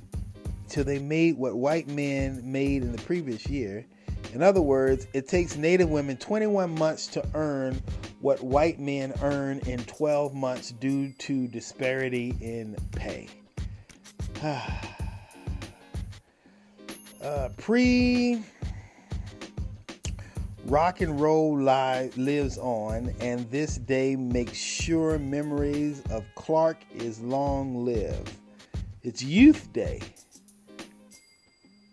till 0.69 0.83
they 0.83 0.99
made 0.99 1.37
what 1.37 1.55
white 1.55 1.87
men 1.87 2.41
made 2.43 2.83
in 2.83 2.91
the 2.91 3.01
previous 3.01 3.47
year. 3.47 3.85
In 4.33 4.43
other 4.43 4.61
words, 4.61 5.07
it 5.13 5.27
takes 5.27 5.55
Native 5.55 5.89
women 5.89 6.17
21 6.17 6.73
months 6.75 7.07
to 7.07 7.23
earn 7.33 7.81
what 8.21 8.41
white 8.43 8.79
men 8.79 9.13
earn 9.21 9.59
in 9.67 9.83
12 9.85 10.33
months 10.33 10.71
due 10.71 11.11
to 11.19 11.47
disparity 11.47 12.35
in 12.41 12.75
pay. 12.91 13.27
uh, 17.21 17.49
pre 17.57 18.43
rock 20.65 21.01
and 21.01 21.19
roll 21.19 21.57
li- 21.57 22.09
lives 22.15 22.57
on, 22.57 23.13
and 23.19 23.49
this 23.51 23.77
day 23.77 24.15
makes 24.15 24.57
sure 24.57 25.19
memories 25.19 26.01
of 26.09 26.23
Clark 26.35 26.77
is 26.95 27.19
long 27.21 27.83
lived. 27.85 28.31
It's 29.03 29.21
Youth 29.21 29.71
Day 29.73 30.01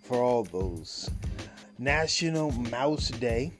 for 0.04 0.22
all 0.22 0.44
those. 0.44 1.10
National 1.78 2.50
Mouse 2.52 3.08
Day. 3.08 3.52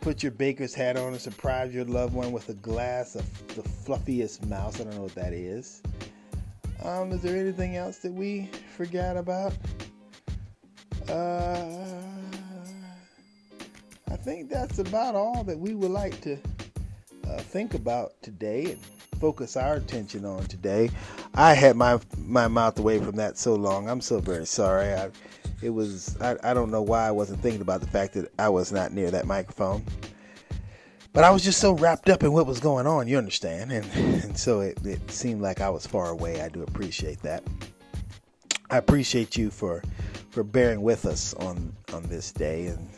Put 0.00 0.22
your 0.22 0.32
baker's 0.32 0.74
hat 0.74 0.96
on 0.96 1.08
and 1.08 1.20
surprise 1.20 1.74
your 1.74 1.84
loved 1.84 2.14
one 2.14 2.30
with 2.30 2.48
a 2.48 2.54
glass 2.54 3.16
of 3.16 3.24
the 3.48 3.62
fluffiest 3.62 4.46
mouse. 4.46 4.80
I 4.80 4.84
don't 4.84 4.94
know 4.94 5.02
what 5.02 5.14
that 5.16 5.32
is. 5.32 5.82
Um, 6.84 7.10
is 7.10 7.20
there 7.20 7.36
anything 7.36 7.76
else 7.76 7.98
that 7.98 8.12
we 8.12 8.48
forgot 8.76 9.16
about? 9.16 9.52
Uh, 11.08 11.97
think 14.28 14.50
that's 14.50 14.78
about 14.78 15.14
all 15.14 15.42
that 15.42 15.58
we 15.58 15.74
would 15.74 15.90
like 15.90 16.20
to 16.20 16.36
uh, 17.26 17.38
think 17.38 17.72
about 17.72 18.12
today 18.20 18.72
and 18.72 18.78
focus 19.18 19.56
our 19.56 19.76
attention 19.76 20.26
on 20.26 20.44
today. 20.44 20.90
I 21.34 21.54
had 21.54 21.76
my 21.76 21.98
my 22.18 22.46
mouth 22.46 22.78
away 22.78 22.98
from 22.98 23.16
that 23.16 23.38
so 23.38 23.54
long. 23.54 23.88
I'm 23.88 24.02
so 24.02 24.20
very 24.20 24.44
sorry. 24.44 24.92
I, 24.92 25.10
it 25.62 25.70
was 25.70 26.20
I, 26.20 26.36
I 26.42 26.52
don't 26.52 26.70
know 26.70 26.82
why 26.82 27.08
I 27.08 27.10
wasn't 27.10 27.40
thinking 27.40 27.62
about 27.62 27.80
the 27.80 27.86
fact 27.86 28.12
that 28.14 28.30
I 28.38 28.50
was 28.50 28.70
not 28.70 28.92
near 28.92 29.10
that 29.10 29.24
microphone. 29.24 29.82
But 31.14 31.24
I 31.24 31.30
was 31.30 31.42
just 31.42 31.58
so 31.58 31.72
wrapped 31.72 32.10
up 32.10 32.22
in 32.22 32.30
what 32.30 32.46
was 32.46 32.60
going 32.60 32.86
on, 32.86 33.08
you 33.08 33.16
understand, 33.16 33.72
and 33.72 33.86
and 34.24 34.36
so 34.36 34.60
it, 34.60 34.78
it 34.84 35.10
seemed 35.10 35.40
like 35.40 35.62
I 35.62 35.70
was 35.70 35.86
far 35.86 36.10
away. 36.10 36.42
I 36.42 36.50
do 36.50 36.62
appreciate 36.64 37.22
that. 37.22 37.42
I 38.68 38.76
appreciate 38.76 39.38
you 39.38 39.48
for 39.48 39.82
for 40.28 40.44
bearing 40.44 40.82
with 40.82 41.06
us 41.06 41.32
on 41.32 41.72
on 41.94 42.02
this 42.02 42.30
day 42.30 42.66
and 42.66 42.90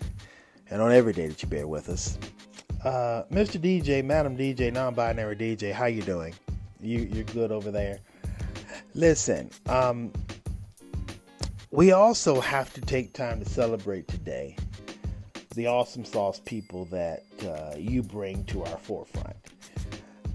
and 0.70 0.80
on 0.80 0.92
every 0.92 1.12
day 1.12 1.26
that 1.26 1.42
you 1.42 1.48
bear 1.48 1.66
with 1.66 1.88
us. 1.88 2.18
Uh, 2.84 3.24
Mr. 3.30 3.60
DJ, 3.60 4.02
Madam 4.04 4.36
DJ, 4.36 4.72
non-binary 4.72 5.36
DJ, 5.36 5.72
how 5.72 5.86
you 5.86 6.02
doing? 6.02 6.34
You 6.80 7.00
you're 7.00 7.24
good 7.24 7.52
over 7.52 7.70
there. 7.70 7.98
Listen, 8.94 9.50
um, 9.68 10.12
we 11.70 11.92
also 11.92 12.40
have 12.40 12.72
to 12.74 12.80
take 12.80 13.12
time 13.12 13.38
to 13.40 13.48
celebrate 13.48 14.08
today 14.08 14.56
the 15.54 15.66
awesome 15.66 16.04
sauce 16.04 16.40
people 16.44 16.86
that 16.86 17.24
uh, 17.44 17.76
you 17.76 18.02
bring 18.02 18.44
to 18.44 18.64
our 18.64 18.78
forefront, 18.78 19.36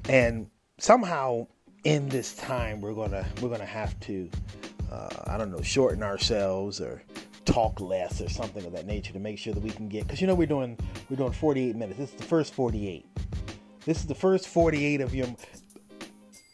and 0.08 0.48
somehow 0.78 1.48
in 1.84 2.08
this 2.10 2.36
time 2.36 2.80
we're 2.82 2.94
gonna 2.94 3.26
we're 3.42 3.50
gonna 3.50 3.66
have 3.66 4.00
to 4.02 4.30
uh, 4.92 5.10
I 5.26 5.38
don't 5.38 5.52
know 5.52 5.62
shorten 5.62 6.04
ourselves 6.04 6.80
or 6.80 7.02
talk 7.46 7.80
less 7.80 8.22
or 8.22 8.30
something 8.30 8.66
of 8.66 8.74
that 8.74 8.86
nature 8.86 9.14
to 9.14 9.20
make 9.20 9.38
sure 9.38 9.54
that 9.54 9.64
we 9.64 9.70
can 9.70 9.88
get 9.88 10.04
because 10.04 10.20
you 10.20 10.28
know 10.28 10.36
we're 10.36 10.48
doing 10.48 10.78
we're 11.10 11.18
doing 11.18 11.32
48 11.32 11.76
minutes. 11.76 12.00
This 12.00 12.10
is 12.10 12.16
the 12.16 12.24
first 12.24 12.54
48. 12.54 13.06
This 13.86 14.00
is 14.00 14.08
the 14.08 14.16
first 14.16 14.48
48 14.48 15.02
of 15.02 15.14
your. 15.16 15.28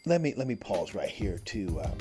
Let 0.06 0.22
me 0.22 0.34
let 0.36 0.48
me 0.48 0.56
pause 0.56 0.94
right 0.94 1.10
here 1.10 1.40
to 1.46 1.80
uh, 1.80 1.92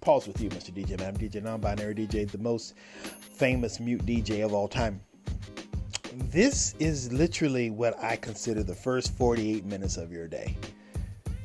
pause 0.00 0.26
with 0.26 0.40
you, 0.40 0.48
Mr. 0.50 0.72
DJ, 0.72 0.98
man. 0.98 1.16
DJ 1.16 1.42
Non-Binary 1.42 1.94
DJ, 1.94 2.30
the 2.30 2.38
most 2.38 2.74
famous 3.36 3.80
mute 3.80 4.04
DJ 4.06 4.44
of 4.44 4.54
all 4.54 4.68
time. 4.68 5.00
This 6.30 6.74
is 6.78 7.12
literally 7.12 7.70
what 7.70 8.02
I 8.02 8.16
consider 8.16 8.62
the 8.62 8.74
first 8.74 9.14
48 9.16 9.66
minutes 9.66 9.98
of 9.98 10.10
your 10.10 10.26
day. 10.26 10.56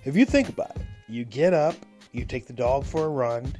If 0.05 0.15
you 0.15 0.25
think 0.25 0.47
about 0.47 0.71
it, 0.77 0.81
you 1.09 1.25
get 1.25 1.53
up, 1.53 1.75
you 2.13 2.23
take 2.23 2.47
the 2.47 2.53
dog 2.53 2.85
for 2.85 3.05
a 3.05 3.09
run, 3.09 3.53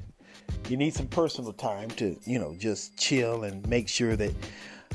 you 0.70 0.78
need 0.78 0.94
some 0.94 1.08
personal 1.08 1.54
time 1.54 1.90
to, 1.92 2.18
you 2.26 2.40
know, 2.40 2.56
just 2.58 2.98
chill 2.98 3.44
and 3.44 3.68
make 3.68 3.88
sure 3.88 4.16
that, 4.16 4.34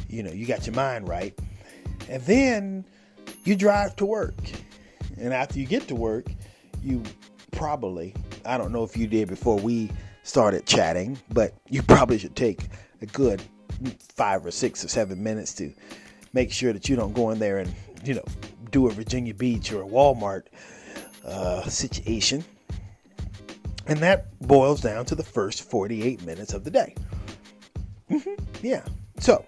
you 0.09 0.23
know, 0.23 0.31
you 0.31 0.47
got 0.47 0.67
your 0.67 0.75
mind 0.75 1.09
right. 1.09 1.39
And 2.09 2.23
then 2.25 2.85
you 3.45 3.57
drive 3.57 3.97
to 3.97 4.07
work. 4.07 4.37
And 5.19 5.33
after 5.33 5.59
you 5.59 5.67
get 5.67 5.89
to 5.89 5.95
work, 5.95 6.27
you 6.83 7.03
probably, 7.53 8.14
I 8.45 8.59
don't 8.59 8.73
know 8.73 8.85
if 8.85 8.97
you 8.97 9.07
did 9.07 9.29
before 9.29 9.59
we 9.59 9.91
started 10.23 10.67
chatting, 10.67 11.19
but 11.31 11.55
you 11.69 11.83
probably 11.83 12.19
should 12.19 12.37
take 12.37 12.69
a 13.03 13.07
good 13.07 13.43
five 13.99 14.45
or 14.45 14.51
six 14.51 14.85
or 14.85 14.89
seven 14.89 15.23
minutes 15.23 15.55
to 15.55 15.73
make 16.33 16.53
sure 16.53 16.73
that 16.73 16.89
you 16.89 16.97
don't 16.97 17.12
go 17.12 17.31
in 17.31 17.39
there 17.39 17.59
and, 17.59 17.75
you 18.05 18.14
know, 18.14 18.25
do 18.71 18.87
a 18.87 18.91
Virginia 18.91 19.35
Beach 19.35 19.73
or 19.73 19.83
a 19.83 19.87
Walmart 19.87 20.45
uh, 21.25 21.62
situation. 21.62 22.45
And 23.87 24.01
that 24.01 24.39
boils 24.41 24.80
down 24.80 25.05
to 25.07 25.14
the 25.14 25.22
first 25.22 25.62
48 25.70 26.24
minutes 26.24 26.53
of 26.53 26.64
the 26.64 26.70
day. 26.70 26.95
Mm-hmm. 28.11 28.34
Yeah. 28.62 28.84
So, 29.18 29.45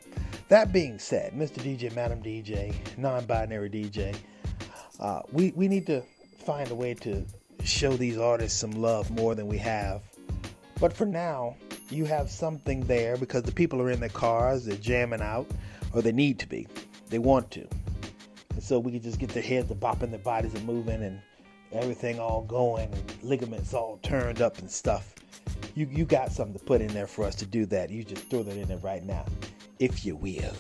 that 0.49 0.73
being 0.73 0.99
said, 0.99 1.33
Mr. 1.33 1.61
DJ, 1.63 1.95
Madam 1.95 2.23
DJ, 2.23 2.75
non 2.97 3.25
binary 3.27 3.69
DJ, 3.69 4.17
uh, 5.01 5.23
we, 5.33 5.53
we 5.57 5.69
need 5.69 5.87
to 5.87 6.03
find 6.45 6.71
a 6.71 6.75
way 6.75 6.95
to 6.95 7.25
show 7.65 7.93
these 7.93 8.17
artists 8.17 8.59
some 8.59 8.71
love 8.71 9.11
more 9.11 9.35
than 9.35 9.47
we 9.47 9.59
have. 9.59 10.03
But 10.81 10.93
for 10.93 11.05
now, 11.05 11.57
you 11.91 12.05
have 12.05 12.31
something 12.31 12.81
there 12.87 13.17
because 13.17 13.43
the 13.43 13.53
people 13.53 13.81
are 13.83 13.91
in 13.91 14.01
their 14.01 14.09
cars, 14.09 14.65
they're 14.65 14.77
jamming 14.77 15.21
out, 15.21 15.47
or 15.93 16.03
they 16.03 16.13
need 16.13 16.39
to 16.39 16.49
be. 16.49 16.67
They 17.09 17.19
want 17.19 17.51
to. 17.53 17.67
And 18.51 18.63
so 18.63 18.79
we 18.79 18.93
can 18.93 19.03
just 19.03 19.19
get 19.19 19.31
their 19.31 19.43
heads 19.43 19.71
a 19.71 19.75
bopping, 19.75 20.11
their 20.11 20.19
bodies 20.19 20.55
are 20.55 20.61
moving, 20.61 21.03
and 21.03 21.21
everything 21.73 22.19
all 22.19 22.43
going, 22.43 22.93
and 22.93 23.23
ligaments 23.23 23.75
all 23.75 23.99
turned 24.03 24.41
up 24.41 24.59
and 24.59 24.71
stuff. 24.71 25.15
You, 25.75 25.87
you 25.91 26.05
got 26.05 26.33
something 26.33 26.59
to 26.59 26.65
put 26.65 26.81
in 26.81 26.89
there 26.89 27.07
for 27.07 27.25
us 27.25 27.35
to 27.37 27.47
do 27.47 27.67
that. 27.67 27.91
You 27.91 28.05
just 28.05 28.29
throw 28.31 28.43
that 28.43 28.57
in 28.57 28.69
there 28.69 28.79
right 28.79 29.05
now, 29.05 29.25
if 29.79 30.05
you 30.05 30.17
will. 30.17 30.53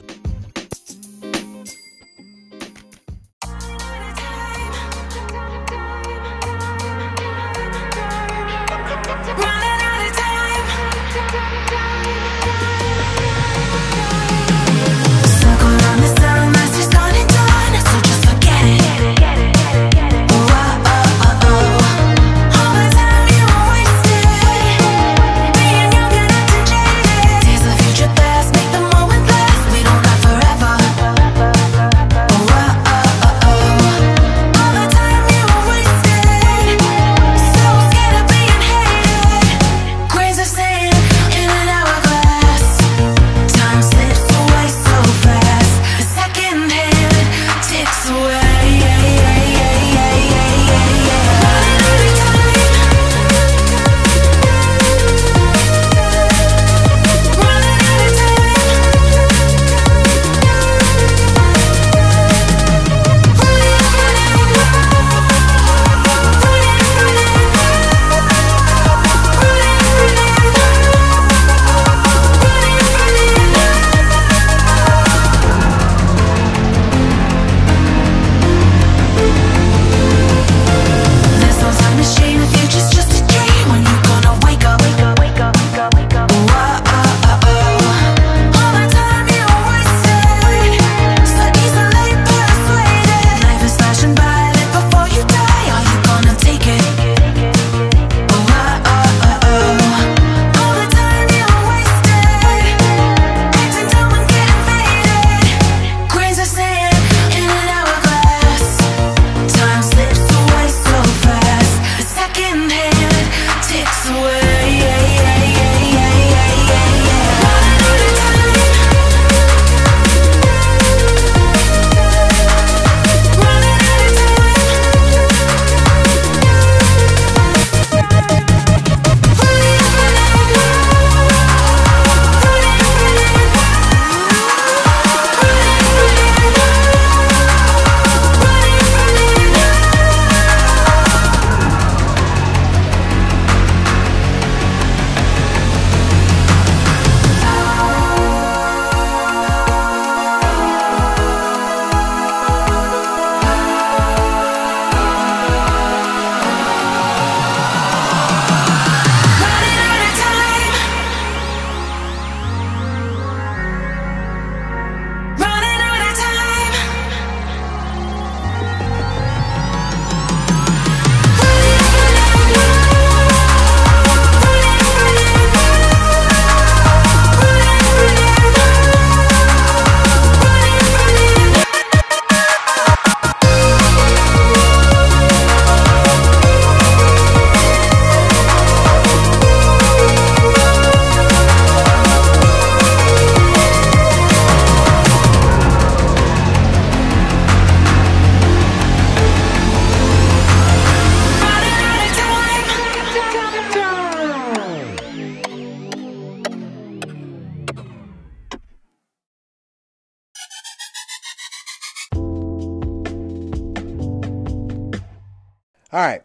All 215.99 216.05
right. 216.05 216.23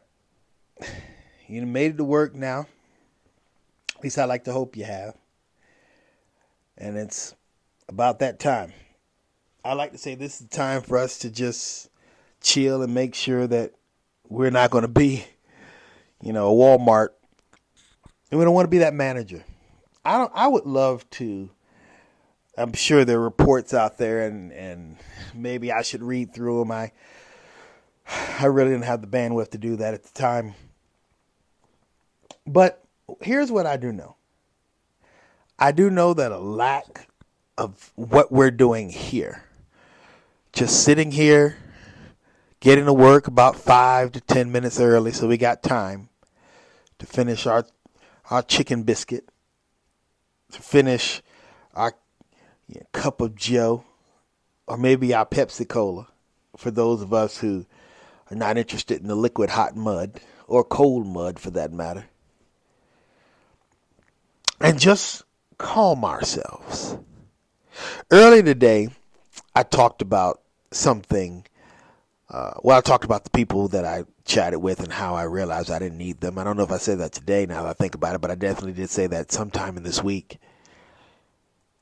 You 1.47 1.65
made 1.65 1.93
it 1.93 1.97
to 1.97 2.03
work 2.03 2.35
now. 2.35 2.67
At 3.97 4.03
least 4.03 4.19
I 4.19 4.25
like 4.25 4.43
to 4.43 4.53
hope 4.53 4.77
you 4.77 4.83
have. 4.83 5.17
And 6.77 6.95
it's 6.95 7.33
about 7.89 8.19
that 8.19 8.39
time. 8.39 8.71
I 9.65 9.73
like 9.73 9.91
to 9.93 9.97
say 9.97 10.13
this 10.13 10.39
is 10.39 10.47
the 10.47 10.55
time 10.55 10.83
for 10.83 10.99
us 10.99 11.17
to 11.19 11.31
just 11.31 11.89
chill 12.39 12.83
and 12.83 12.93
make 12.93 13.15
sure 13.15 13.47
that 13.47 13.71
we're 14.29 14.51
not 14.51 14.69
going 14.69 14.83
to 14.83 14.87
be, 14.87 15.25
you 16.21 16.33
know, 16.33 16.51
a 16.51 16.53
Walmart. 16.55 17.09
And 18.29 18.37
we 18.37 18.45
don't 18.45 18.53
want 18.53 18.65
to 18.65 18.71
be 18.71 18.77
that 18.77 18.93
manager. 18.93 19.43
I 20.05 20.19
don't 20.19 20.31
I 20.35 20.49
would 20.49 20.67
love 20.67 21.09
to 21.11 21.49
I'm 22.59 22.73
sure 22.73 23.05
there 23.05 23.17
are 23.17 23.23
reports 23.23 23.73
out 23.73 23.97
there 23.97 24.27
and 24.27 24.51
and 24.51 24.97
maybe 25.33 25.71
I 25.71 25.81
should 25.81 26.03
read 26.03 26.31
through 26.31 26.59
them. 26.59 26.71
I 26.71 26.91
I 28.39 28.45
really 28.45 28.71
didn't 28.71 28.85
have 28.85 29.01
the 29.01 29.07
bandwidth 29.07 29.51
to 29.51 29.57
do 29.57 29.75
that 29.77 29.93
at 29.93 30.03
the 30.03 30.13
time. 30.13 30.55
But 32.45 32.83
here's 33.21 33.51
what 33.51 33.65
I 33.65 33.77
do 33.77 33.91
know. 33.91 34.15
I 35.57 35.71
do 35.71 35.89
know 35.89 36.13
that 36.13 36.31
a 36.31 36.37
lack 36.37 37.07
of 37.57 37.91
what 37.95 38.31
we're 38.31 38.51
doing 38.51 38.89
here, 38.89 39.43
just 40.51 40.83
sitting 40.83 41.11
here, 41.11 41.57
getting 42.59 42.85
to 42.85 42.93
work 42.93 43.27
about 43.27 43.55
five 43.55 44.11
to 44.13 44.21
ten 44.21 44.51
minutes 44.51 44.79
early, 44.79 45.11
so 45.11 45.27
we 45.27 45.37
got 45.37 45.63
time 45.63 46.09
to 46.99 47.05
finish 47.05 47.45
our 47.45 47.65
our 48.29 48.41
chicken 48.41 48.83
biscuit, 48.83 49.29
to 50.51 50.61
finish 50.61 51.21
our 51.75 51.93
yeah, 52.67 52.81
cup 52.91 53.21
of 53.21 53.35
Joe, 53.35 53.85
or 54.67 54.77
maybe 54.77 55.13
our 55.13 55.25
Pepsi 55.25 55.67
Cola, 55.67 56.07
for 56.57 56.71
those 56.71 57.01
of 57.01 57.13
us 57.13 57.37
who 57.37 57.65
are 58.33 58.35
not 58.35 58.57
interested 58.57 58.99
in 58.99 59.07
the 59.07 59.15
liquid 59.15 59.51
hot 59.51 59.75
mud 59.75 60.19
or 60.47 60.63
cold 60.63 61.07
mud 61.07 61.39
for 61.39 61.51
that 61.51 61.71
matter. 61.71 62.05
And 64.59 64.79
just 64.79 65.23
calm 65.57 66.03
ourselves. 66.03 66.97
Earlier 68.11 68.43
today, 68.43 68.89
I 69.55 69.63
talked 69.63 70.01
about 70.01 70.41
something. 70.71 71.45
Uh, 72.29 72.53
well, 72.63 72.77
I 72.77 72.81
talked 72.81 73.05
about 73.05 73.23
the 73.23 73.29
people 73.29 73.67
that 73.69 73.85
I 73.85 74.05
chatted 74.25 74.61
with 74.61 74.79
and 74.79 74.91
how 74.91 75.15
I 75.15 75.23
realized 75.23 75.69
I 75.69 75.79
didn't 75.79 75.97
need 75.97 76.21
them. 76.21 76.37
I 76.37 76.43
don't 76.43 76.57
know 76.57 76.63
if 76.63 76.71
I 76.71 76.77
said 76.77 76.99
that 76.99 77.11
today 77.11 77.45
now 77.45 77.63
that 77.63 77.69
I 77.69 77.73
think 77.73 77.93
about 77.93 78.15
it, 78.15 78.21
but 78.21 78.31
I 78.31 78.35
definitely 78.35 78.73
did 78.73 78.89
say 78.89 79.07
that 79.07 79.31
sometime 79.31 79.77
in 79.77 79.83
this 79.83 80.03
week. 80.03 80.39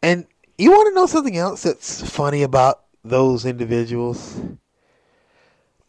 And 0.02 0.26
you 0.58 0.72
want 0.72 0.90
to 0.90 0.96
know 0.96 1.06
something 1.06 1.38
else 1.38 1.64
that's 1.64 2.10
funny 2.10 2.44
about 2.44 2.82
those 3.04 3.46
individuals? 3.46 4.40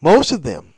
Most 0.03 0.33
of 0.33 0.43
them 0.43 0.75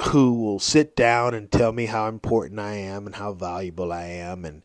who 0.00 0.40
will 0.40 0.60
sit 0.60 0.94
down 0.94 1.34
and 1.34 1.50
tell 1.50 1.72
me 1.72 1.86
how 1.86 2.06
important 2.06 2.60
I 2.60 2.74
am 2.74 3.04
and 3.04 3.16
how 3.16 3.32
valuable 3.32 3.92
I 3.92 4.04
am 4.04 4.44
and 4.44 4.62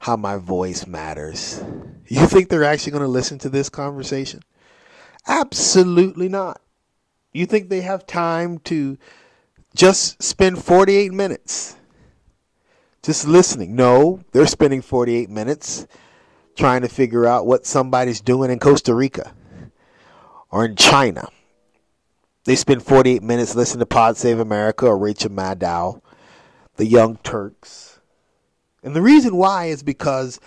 how 0.00 0.16
my 0.16 0.36
voice 0.36 0.86
matters. 0.86 1.62
You 2.06 2.26
think 2.26 2.48
they're 2.48 2.64
actually 2.64 2.92
going 2.92 3.02
to 3.02 3.08
listen 3.08 3.38
to 3.38 3.48
this 3.48 3.70
conversation? 3.70 4.42
Absolutely 5.26 6.28
not. 6.28 6.60
You 7.32 7.46
think 7.46 7.68
they 7.68 7.80
have 7.80 8.06
time 8.06 8.58
to 8.60 8.98
just 9.74 10.22
spend 10.22 10.62
48 10.62 11.10
minutes 11.10 11.76
just 13.02 13.26
listening? 13.26 13.74
No, 13.74 14.20
they're 14.32 14.46
spending 14.46 14.82
48 14.82 15.30
minutes 15.30 15.86
trying 16.56 16.82
to 16.82 16.88
figure 16.88 17.26
out 17.26 17.46
what 17.46 17.64
somebody's 17.64 18.20
doing 18.20 18.50
in 18.50 18.58
Costa 18.58 18.94
Rica 18.94 19.32
or 20.50 20.66
in 20.66 20.76
China. 20.76 21.28
They 22.50 22.56
spend 22.56 22.82
48 22.82 23.22
minutes 23.22 23.54
listening 23.54 23.78
to 23.78 23.86
Pod 23.86 24.16
Save 24.16 24.40
America 24.40 24.84
or 24.84 24.98
Rachel 24.98 25.30
Maddow, 25.30 26.02
the 26.74 26.84
Young 26.84 27.16
Turks. 27.18 28.00
And 28.82 28.92
the 28.92 29.00
reason 29.00 29.36
why 29.36 29.66
is 29.66 29.84
because 29.84 30.40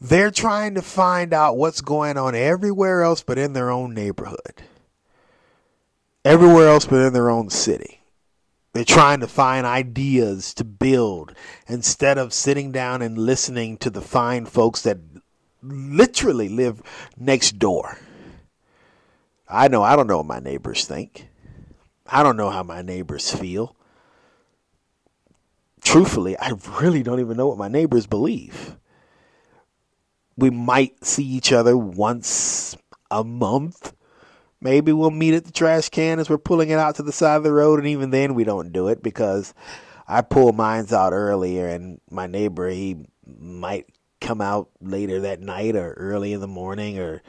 they're 0.00 0.32
trying 0.32 0.74
to 0.74 0.82
find 0.82 1.32
out 1.32 1.56
what's 1.56 1.82
going 1.82 2.18
on 2.18 2.34
everywhere 2.34 3.04
else 3.04 3.22
but 3.22 3.38
in 3.38 3.52
their 3.52 3.70
own 3.70 3.94
neighborhood. 3.94 4.64
Everywhere 6.24 6.66
else 6.66 6.86
but 6.86 7.06
in 7.06 7.12
their 7.12 7.30
own 7.30 7.48
city. 7.48 8.00
They're 8.72 8.84
trying 8.84 9.20
to 9.20 9.28
find 9.28 9.64
ideas 9.64 10.52
to 10.54 10.64
build 10.64 11.32
instead 11.68 12.18
of 12.18 12.32
sitting 12.32 12.72
down 12.72 13.02
and 13.02 13.16
listening 13.16 13.76
to 13.76 13.90
the 13.90 14.02
fine 14.02 14.46
folks 14.46 14.82
that 14.82 14.98
literally 15.62 16.48
live 16.48 16.82
next 17.16 17.60
door. 17.60 17.98
I 19.48 19.68
know 19.68 19.84
I 19.84 19.94
don't 19.94 20.08
know 20.08 20.16
what 20.16 20.26
my 20.26 20.40
neighbors 20.40 20.86
think. 20.86 21.28
I 22.08 22.22
don't 22.22 22.36
know 22.36 22.50
how 22.50 22.62
my 22.62 22.82
neighbors 22.82 23.32
feel. 23.34 23.76
Truthfully, 25.82 26.36
I 26.38 26.52
really 26.80 27.02
don't 27.02 27.20
even 27.20 27.36
know 27.36 27.48
what 27.48 27.58
my 27.58 27.68
neighbors 27.68 28.06
believe. 28.06 28.76
We 30.36 30.50
might 30.50 31.04
see 31.04 31.24
each 31.24 31.52
other 31.52 31.76
once 31.76 32.76
a 33.10 33.24
month. 33.24 33.94
Maybe 34.60 34.92
we'll 34.92 35.10
meet 35.10 35.34
at 35.34 35.44
the 35.44 35.52
trash 35.52 35.88
can 35.88 36.18
as 36.18 36.28
we're 36.28 36.38
pulling 36.38 36.70
it 36.70 36.78
out 36.78 36.96
to 36.96 37.02
the 37.02 37.12
side 37.12 37.36
of 37.36 37.42
the 37.42 37.52
road, 37.52 37.78
and 37.78 37.88
even 37.88 38.10
then 38.10 38.34
we 38.34 38.44
don't 38.44 38.72
do 38.72 38.88
it 38.88 39.02
because 39.02 39.54
I 40.08 40.22
pull 40.22 40.52
mines 40.52 40.92
out 40.92 41.12
earlier, 41.12 41.68
and 41.68 42.00
my 42.10 42.26
neighbor 42.26 42.68
he 42.68 43.06
might 43.26 43.86
come 44.20 44.40
out 44.40 44.70
later 44.80 45.20
that 45.20 45.40
night 45.40 45.76
or 45.76 45.92
early 45.92 46.32
in 46.32 46.40
the 46.40 46.48
morning, 46.48 46.98
or 46.98 47.22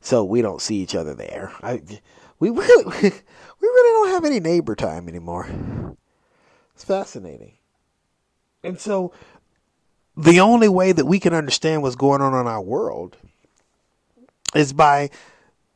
so 0.00 0.24
we 0.24 0.42
don't 0.42 0.62
see 0.62 0.76
each 0.76 0.94
other 0.94 1.14
there. 1.14 1.52
I 1.62 1.82
we 2.38 2.50
really 2.50 3.12
really 3.70 4.08
don't 4.08 4.14
have 4.14 4.24
any 4.24 4.40
neighbor 4.40 4.74
time 4.74 5.08
anymore. 5.08 5.48
It's 6.74 6.84
fascinating, 6.84 7.54
and 8.62 8.78
so 8.78 9.12
the 10.16 10.40
only 10.40 10.68
way 10.68 10.92
that 10.92 11.06
we 11.06 11.20
can 11.20 11.34
understand 11.34 11.82
what's 11.82 11.96
going 11.96 12.20
on 12.20 12.38
in 12.38 12.46
our 12.46 12.60
world 12.60 13.16
is 14.54 14.72
by 14.72 15.10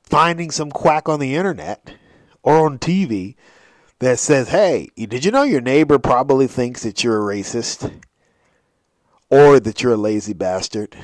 finding 0.02 0.50
some 0.50 0.70
quack 0.70 1.08
on 1.08 1.20
the 1.20 1.34
internet 1.34 1.94
or 2.42 2.66
on 2.66 2.78
TV 2.78 3.36
that 4.00 4.18
says, 4.18 4.48
"Hey, 4.48 4.88
did 4.96 5.24
you 5.24 5.30
know 5.30 5.44
your 5.44 5.60
neighbor 5.60 5.98
probably 5.98 6.46
thinks 6.46 6.82
that 6.82 7.04
you're 7.04 7.30
a 7.30 7.34
racist 7.34 8.00
or 9.30 9.60
that 9.60 9.82
you're 9.82 9.94
a 9.94 9.96
lazy 9.96 10.32
bastard, 10.32 10.96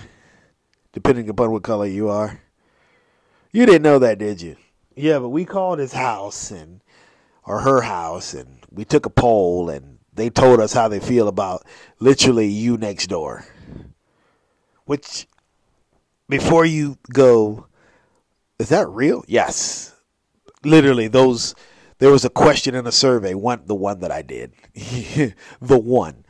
depending 0.92 1.28
upon 1.28 1.50
what 1.50 1.62
color 1.62 1.86
you 1.86 2.08
are?" 2.08 2.40
You 3.52 3.66
didn't 3.66 3.82
know 3.82 3.98
that, 3.98 4.18
did 4.18 4.42
you? 4.42 4.56
Yeah, 5.00 5.18
but 5.18 5.30
we 5.30 5.46
called 5.46 5.78
his 5.78 5.94
house 5.94 6.50
and 6.50 6.82
or 7.46 7.60
her 7.60 7.80
house 7.80 8.34
and 8.34 8.58
we 8.70 8.84
took 8.84 9.06
a 9.06 9.10
poll 9.10 9.70
and 9.70 9.98
they 10.12 10.28
told 10.28 10.60
us 10.60 10.74
how 10.74 10.88
they 10.88 11.00
feel 11.00 11.26
about 11.26 11.64
literally 12.00 12.46
you 12.48 12.76
next 12.76 13.06
door. 13.06 13.46
Which 14.84 15.26
before 16.28 16.66
you 16.66 16.98
go 17.12 17.66
is 18.58 18.68
that 18.68 18.88
real? 18.88 19.24
Yes. 19.26 19.94
Literally 20.64 21.08
those 21.08 21.54
there 21.98 22.10
was 22.10 22.26
a 22.26 22.30
question 22.30 22.74
in 22.74 22.86
a 22.86 22.92
survey, 22.92 23.32
one 23.32 23.62
the 23.64 23.74
one 23.74 24.00
that 24.00 24.10
I 24.10 24.20
did. 24.20 24.52
the 24.74 25.78
one. 25.78 26.26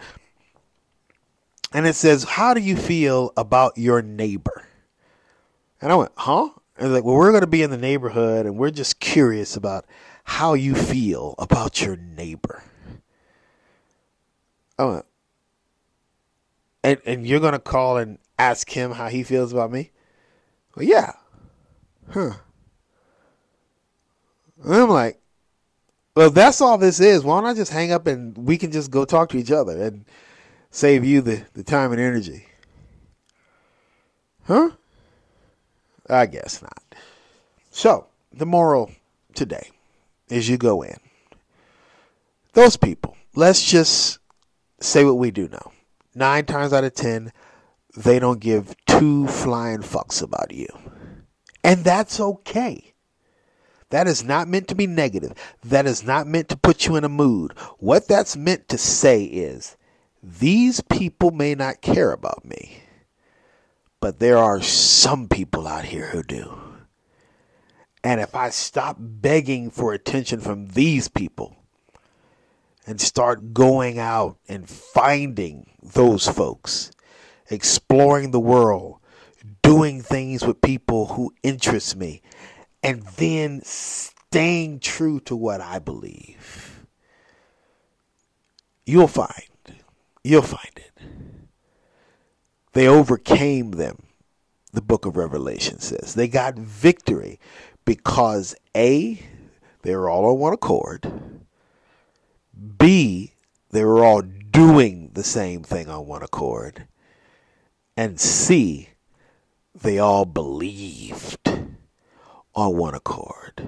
And 1.73 1.87
it 1.87 1.95
says, 1.95 2.25
"How 2.25 2.55
do 2.55 2.61
you 2.61 2.77
feel 2.77 3.33
about 3.37 3.79
your 3.79 4.03
neighbor?" 4.03 4.67
And 5.81 5.93
I 5.93 5.97
went, 5.97 6.13
"Huh?" 6.17 6.51
And 6.81 6.93
like, 6.93 7.05
"Well, 7.05 7.15
we're 7.15 7.31
going 7.31 7.43
to 7.43 7.47
be 7.47 7.63
in 7.63 7.71
the 7.71 7.77
neighborhood 7.77 8.47
and 8.47 8.57
we're 8.57 8.71
just 8.71 8.99
curious 8.99 9.55
about 9.55 9.87
how 10.25 10.55
you 10.55 10.75
feel 10.75 11.37
about 11.39 11.81
your 11.81 11.97
neighbor." 11.97 12.65
Oh, 14.79 15.03
and 16.83 16.99
and 17.05 17.27
you're 17.27 17.41
gonna 17.41 17.59
call 17.59 17.99
and 17.99 18.19
ask 18.39 18.71
him 18.71 18.93
how 18.93 19.09
he 19.09 19.23
feels 19.23 19.53
about 19.53 19.71
me? 19.71 19.91
Well, 20.75 20.87
yeah. 20.87 21.13
Huh. 22.09 22.33
And 24.65 24.75
I'm 24.75 24.89
like, 24.89 25.21
well, 26.17 26.31
that's 26.31 26.61
all 26.61 26.79
this 26.79 27.01
is. 27.01 27.23
Why 27.23 27.41
don't 27.41 27.51
I 27.51 27.55
just 27.55 27.73
hang 27.73 27.93
up 27.93 28.07
and 28.07 28.37
we 28.37 28.59
can 28.59 28.73
just 28.73 28.91
go 28.91 29.05
talk 29.05 29.29
to 29.31 29.39
each 29.39 29.51
other 29.51 29.81
and 29.81 30.05
save 30.71 31.05
you 31.05 31.21
the, 31.21 31.45
the 31.55 31.63
time 31.63 31.93
and 31.93 32.01
energy? 32.01 32.47
Huh? 34.45 34.71
I 36.11 36.27
guess 36.27 36.63
not. 36.63 36.83
So, 37.71 38.07
the 38.33 38.47
moral 38.47 38.91
today 39.35 39.71
is 40.29 40.49
you 40.49 40.59
go 40.59 40.83
in. 40.83 40.97
Those 42.53 42.77
people, 42.77 43.17
let's 43.35 43.65
just 43.65 44.19
say 44.81 45.05
what 45.05 45.19
we 45.19 45.31
do 45.31 45.49
know. 45.49 45.73
Nine 46.15 46.45
times 46.47 46.73
out 46.73 46.85
of 46.85 46.95
ten, 46.95 47.33
they 47.97 48.19
don't 48.19 48.41
give 48.41 48.75
two 48.87 49.29
flying 49.29 49.81
fucks 49.81 50.23
about 50.23 50.53
you. 50.53 50.67
And 51.63 51.85
that's 51.85 52.19
okay. 52.19 52.93
That 53.91 54.07
is 54.07 54.25
not 54.25 54.49
meant 54.49 54.69
to 54.69 54.75
be 54.75 54.87
negative. 54.87 55.35
That 55.65 55.87
is 55.87 56.05
not 56.05 56.27
meant 56.27 56.49
to 56.49 56.57
put 56.57 56.87
you 56.87 56.97
in 56.97 57.05
a 57.05 57.09
mood. 57.09 57.53
What 57.79 58.09
that's 58.09 58.37
meant 58.37 58.69
to 58.69 58.79
say 58.79 59.25
is 59.25 59.77
these 60.23 60.81
people 60.81 61.31
may 61.33 61.55
not 61.55 61.81
care 61.81 62.13
about 62.13 62.45
me, 62.45 62.80
but 64.01 64.19
there 64.19 64.39
are 64.39 64.63
some 64.63 65.29
people 65.29 65.67
out 65.67 65.85
here 65.85 66.09
who 66.09 66.23
do. 66.23 66.59
And 68.03 68.21
if 68.21 68.35
I 68.35 68.49
stop 68.49 68.97
begging 68.99 69.71
for 69.71 69.93
attention 69.93 70.41
from 70.41 70.69
these 70.69 71.09
people 71.09 71.57
and 72.87 73.01
start 73.01 73.53
going 73.53 73.99
out 73.99 74.39
and 74.49 74.69
finding 74.69 75.71
those 75.83 76.27
folks, 76.27 76.91
exploring 77.51 78.31
the 78.31 78.41
world, 78.41 78.97
doing 79.63 80.01
things 80.01 80.47
with 80.47 80.63
people 80.63 81.07
who 81.09 81.35
interest 81.43 81.95
me, 81.97 82.23
and 82.83 83.03
then 83.19 83.61
staying 83.65 84.81
true 84.81 85.21
to 85.21 85.37
what 85.37 85.61
I 85.61 85.79
believe. 85.79 86.87
You'll 88.87 89.09
find. 89.09 89.45
You'll 90.25 90.43
find 90.43 90.73
it. 90.77 91.20
They 92.73 92.87
overcame 92.87 93.73
them, 93.73 94.05
the 94.73 94.83
book 94.83 95.07
of 95.07 95.17
Revelation 95.17 95.81
says. 95.81 96.15
They 96.15 96.29
got 96.29 96.55
victory 96.55 97.41
because 97.85 98.55
A, 98.77 99.21
they 99.83 99.97
were 99.97 100.09
all 100.09 100.27
on 100.27 100.39
one 100.39 100.53
accord. 100.53 101.11
B, 102.79 103.35
they 103.71 103.85
were 103.85 104.05
all 104.05 104.23
doing 104.23 105.11
the 105.15 105.25
same 105.25 105.63
thing 105.63 105.89
on 105.89 106.07
one 106.07 106.23
accord. 106.23 106.87
And 107.97 108.21
C, 108.21 108.91
they 109.75 109.99
all 109.99 110.25
believed 110.25 111.51
on 112.55 112.77
one 112.77 112.95
accord. 112.95 113.67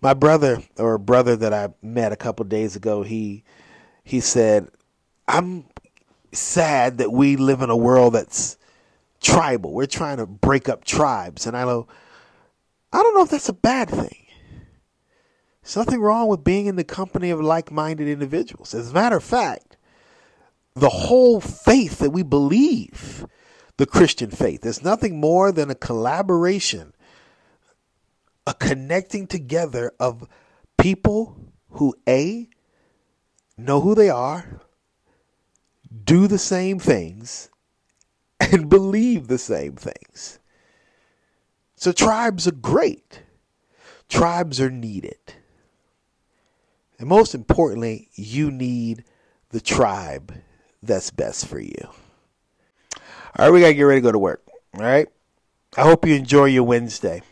My 0.00 0.14
brother, 0.14 0.62
or 0.76 0.94
a 0.94 0.98
brother 0.98 1.36
that 1.36 1.54
I 1.54 1.68
met 1.82 2.12
a 2.12 2.16
couple 2.16 2.44
days 2.44 2.76
ago, 2.76 3.02
he 3.02 3.44
he 4.02 4.20
said, 4.20 4.68
"I'm 5.26 5.64
sad 6.32 6.98
that 6.98 7.12
we 7.12 7.36
live 7.36 7.62
in 7.62 7.70
a 7.70 7.76
world 7.76 8.14
that's 8.14 8.56
tribal. 9.20 9.72
We're 9.72 9.86
trying 9.86 10.18
to 10.18 10.26
break 10.26 10.68
up 10.68 10.84
tribes." 10.84 11.46
And 11.46 11.56
I 11.56 11.64
go, 11.64 11.88
I 12.92 13.02
don't 13.02 13.14
know 13.14 13.22
if 13.22 13.30
that's 13.30 13.48
a 13.48 13.54
bad 13.54 13.88
thing. 13.88 14.26
There's 15.62 15.76
nothing 15.76 16.00
wrong 16.00 16.28
with 16.28 16.44
being 16.44 16.66
in 16.66 16.76
the 16.76 16.84
company 16.84 17.30
of 17.30 17.40
like-minded 17.40 18.08
individuals. 18.08 18.72
As 18.74 18.90
a 18.90 18.94
matter 18.94 19.16
of 19.16 19.24
fact, 19.24 19.76
the 20.74 20.88
whole 20.88 21.40
faith 21.40 21.98
that 21.98 22.10
we 22.10 22.22
believe, 22.22 23.26
the 23.76 23.86
Christian 23.86 24.30
faith, 24.30 24.64
is 24.64 24.82
nothing 24.82 25.20
more 25.20 25.52
than 25.52 25.70
a 25.70 25.74
collaboration 25.74 26.94
a 28.48 28.54
connecting 28.54 29.26
together 29.26 29.92
of 30.00 30.26
people 30.78 31.36
who 31.72 31.94
A, 32.08 32.48
know 33.58 33.82
who 33.82 33.94
they 33.94 34.08
are, 34.08 34.62
do 36.04 36.26
the 36.26 36.38
same 36.38 36.78
things, 36.78 37.50
and 38.40 38.68
believe 38.70 39.28
the 39.28 39.38
same 39.38 39.74
things. 39.74 40.38
So 41.76 41.92
tribes 41.92 42.48
are 42.48 42.52
great. 42.52 43.22
Tribes 44.08 44.60
are 44.60 44.70
needed. 44.70 45.34
And 46.98 47.08
most 47.08 47.34
importantly, 47.34 48.08
you 48.14 48.50
need 48.50 49.04
the 49.50 49.60
tribe 49.60 50.34
that's 50.82 51.10
best 51.10 51.46
for 51.46 51.60
you. 51.60 51.88
All 53.36 53.46
right, 53.46 53.50
we 53.50 53.60
got 53.60 53.68
to 53.68 53.74
get 53.74 53.82
ready 53.82 54.00
to 54.00 54.04
go 54.04 54.12
to 54.12 54.18
work. 54.18 54.42
All 54.74 54.82
right. 54.82 55.06
I 55.76 55.82
hope 55.82 56.06
you 56.06 56.14
enjoy 56.14 56.46
your 56.46 56.64
Wednesday 56.64 57.22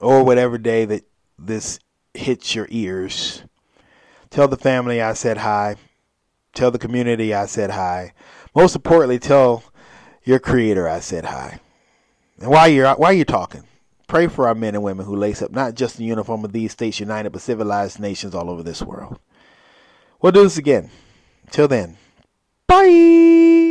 or 0.00 0.22
whatever 0.22 0.58
day 0.58 0.84
that 0.84 1.04
this 1.38 1.80
hits 2.14 2.54
your 2.54 2.68
ears. 2.70 3.42
Tell 4.30 4.48
the 4.48 4.56
family 4.56 5.00
I 5.00 5.14
said 5.14 5.38
hi. 5.38 5.76
Tell 6.56 6.70
the 6.70 6.78
community 6.78 7.34
I 7.34 7.44
said 7.44 7.68
hi. 7.72 8.14
Most 8.54 8.74
importantly, 8.74 9.18
tell 9.18 9.62
your 10.24 10.38
creator 10.38 10.88
I 10.88 11.00
said 11.00 11.26
hi. 11.26 11.60
And 12.40 12.48
while 12.48 12.66
you're 12.66 12.94
while 12.94 13.12
you're 13.12 13.26
talking, 13.26 13.64
pray 14.08 14.26
for 14.26 14.48
our 14.48 14.54
men 14.54 14.74
and 14.74 14.82
women 14.82 15.04
who 15.04 15.14
lace 15.14 15.42
up 15.42 15.50
not 15.50 15.74
just 15.74 15.98
the 15.98 16.04
uniform 16.04 16.46
of 16.46 16.52
these 16.52 16.72
states 16.72 16.98
united, 16.98 17.30
but 17.30 17.42
civilized 17.42 18.00
nations 18.00 18.34
all 18.34 18.48
over 18.48 18.62
this 18.62 18.80
world. 18.80 19.18
We'll 20.22 20.32
do 20.32 20.44
this 20.44 20.56
again. 20.56 20.90
Till 21.50 21.68
then, 21.68 21.98
bye. 22.66 23.65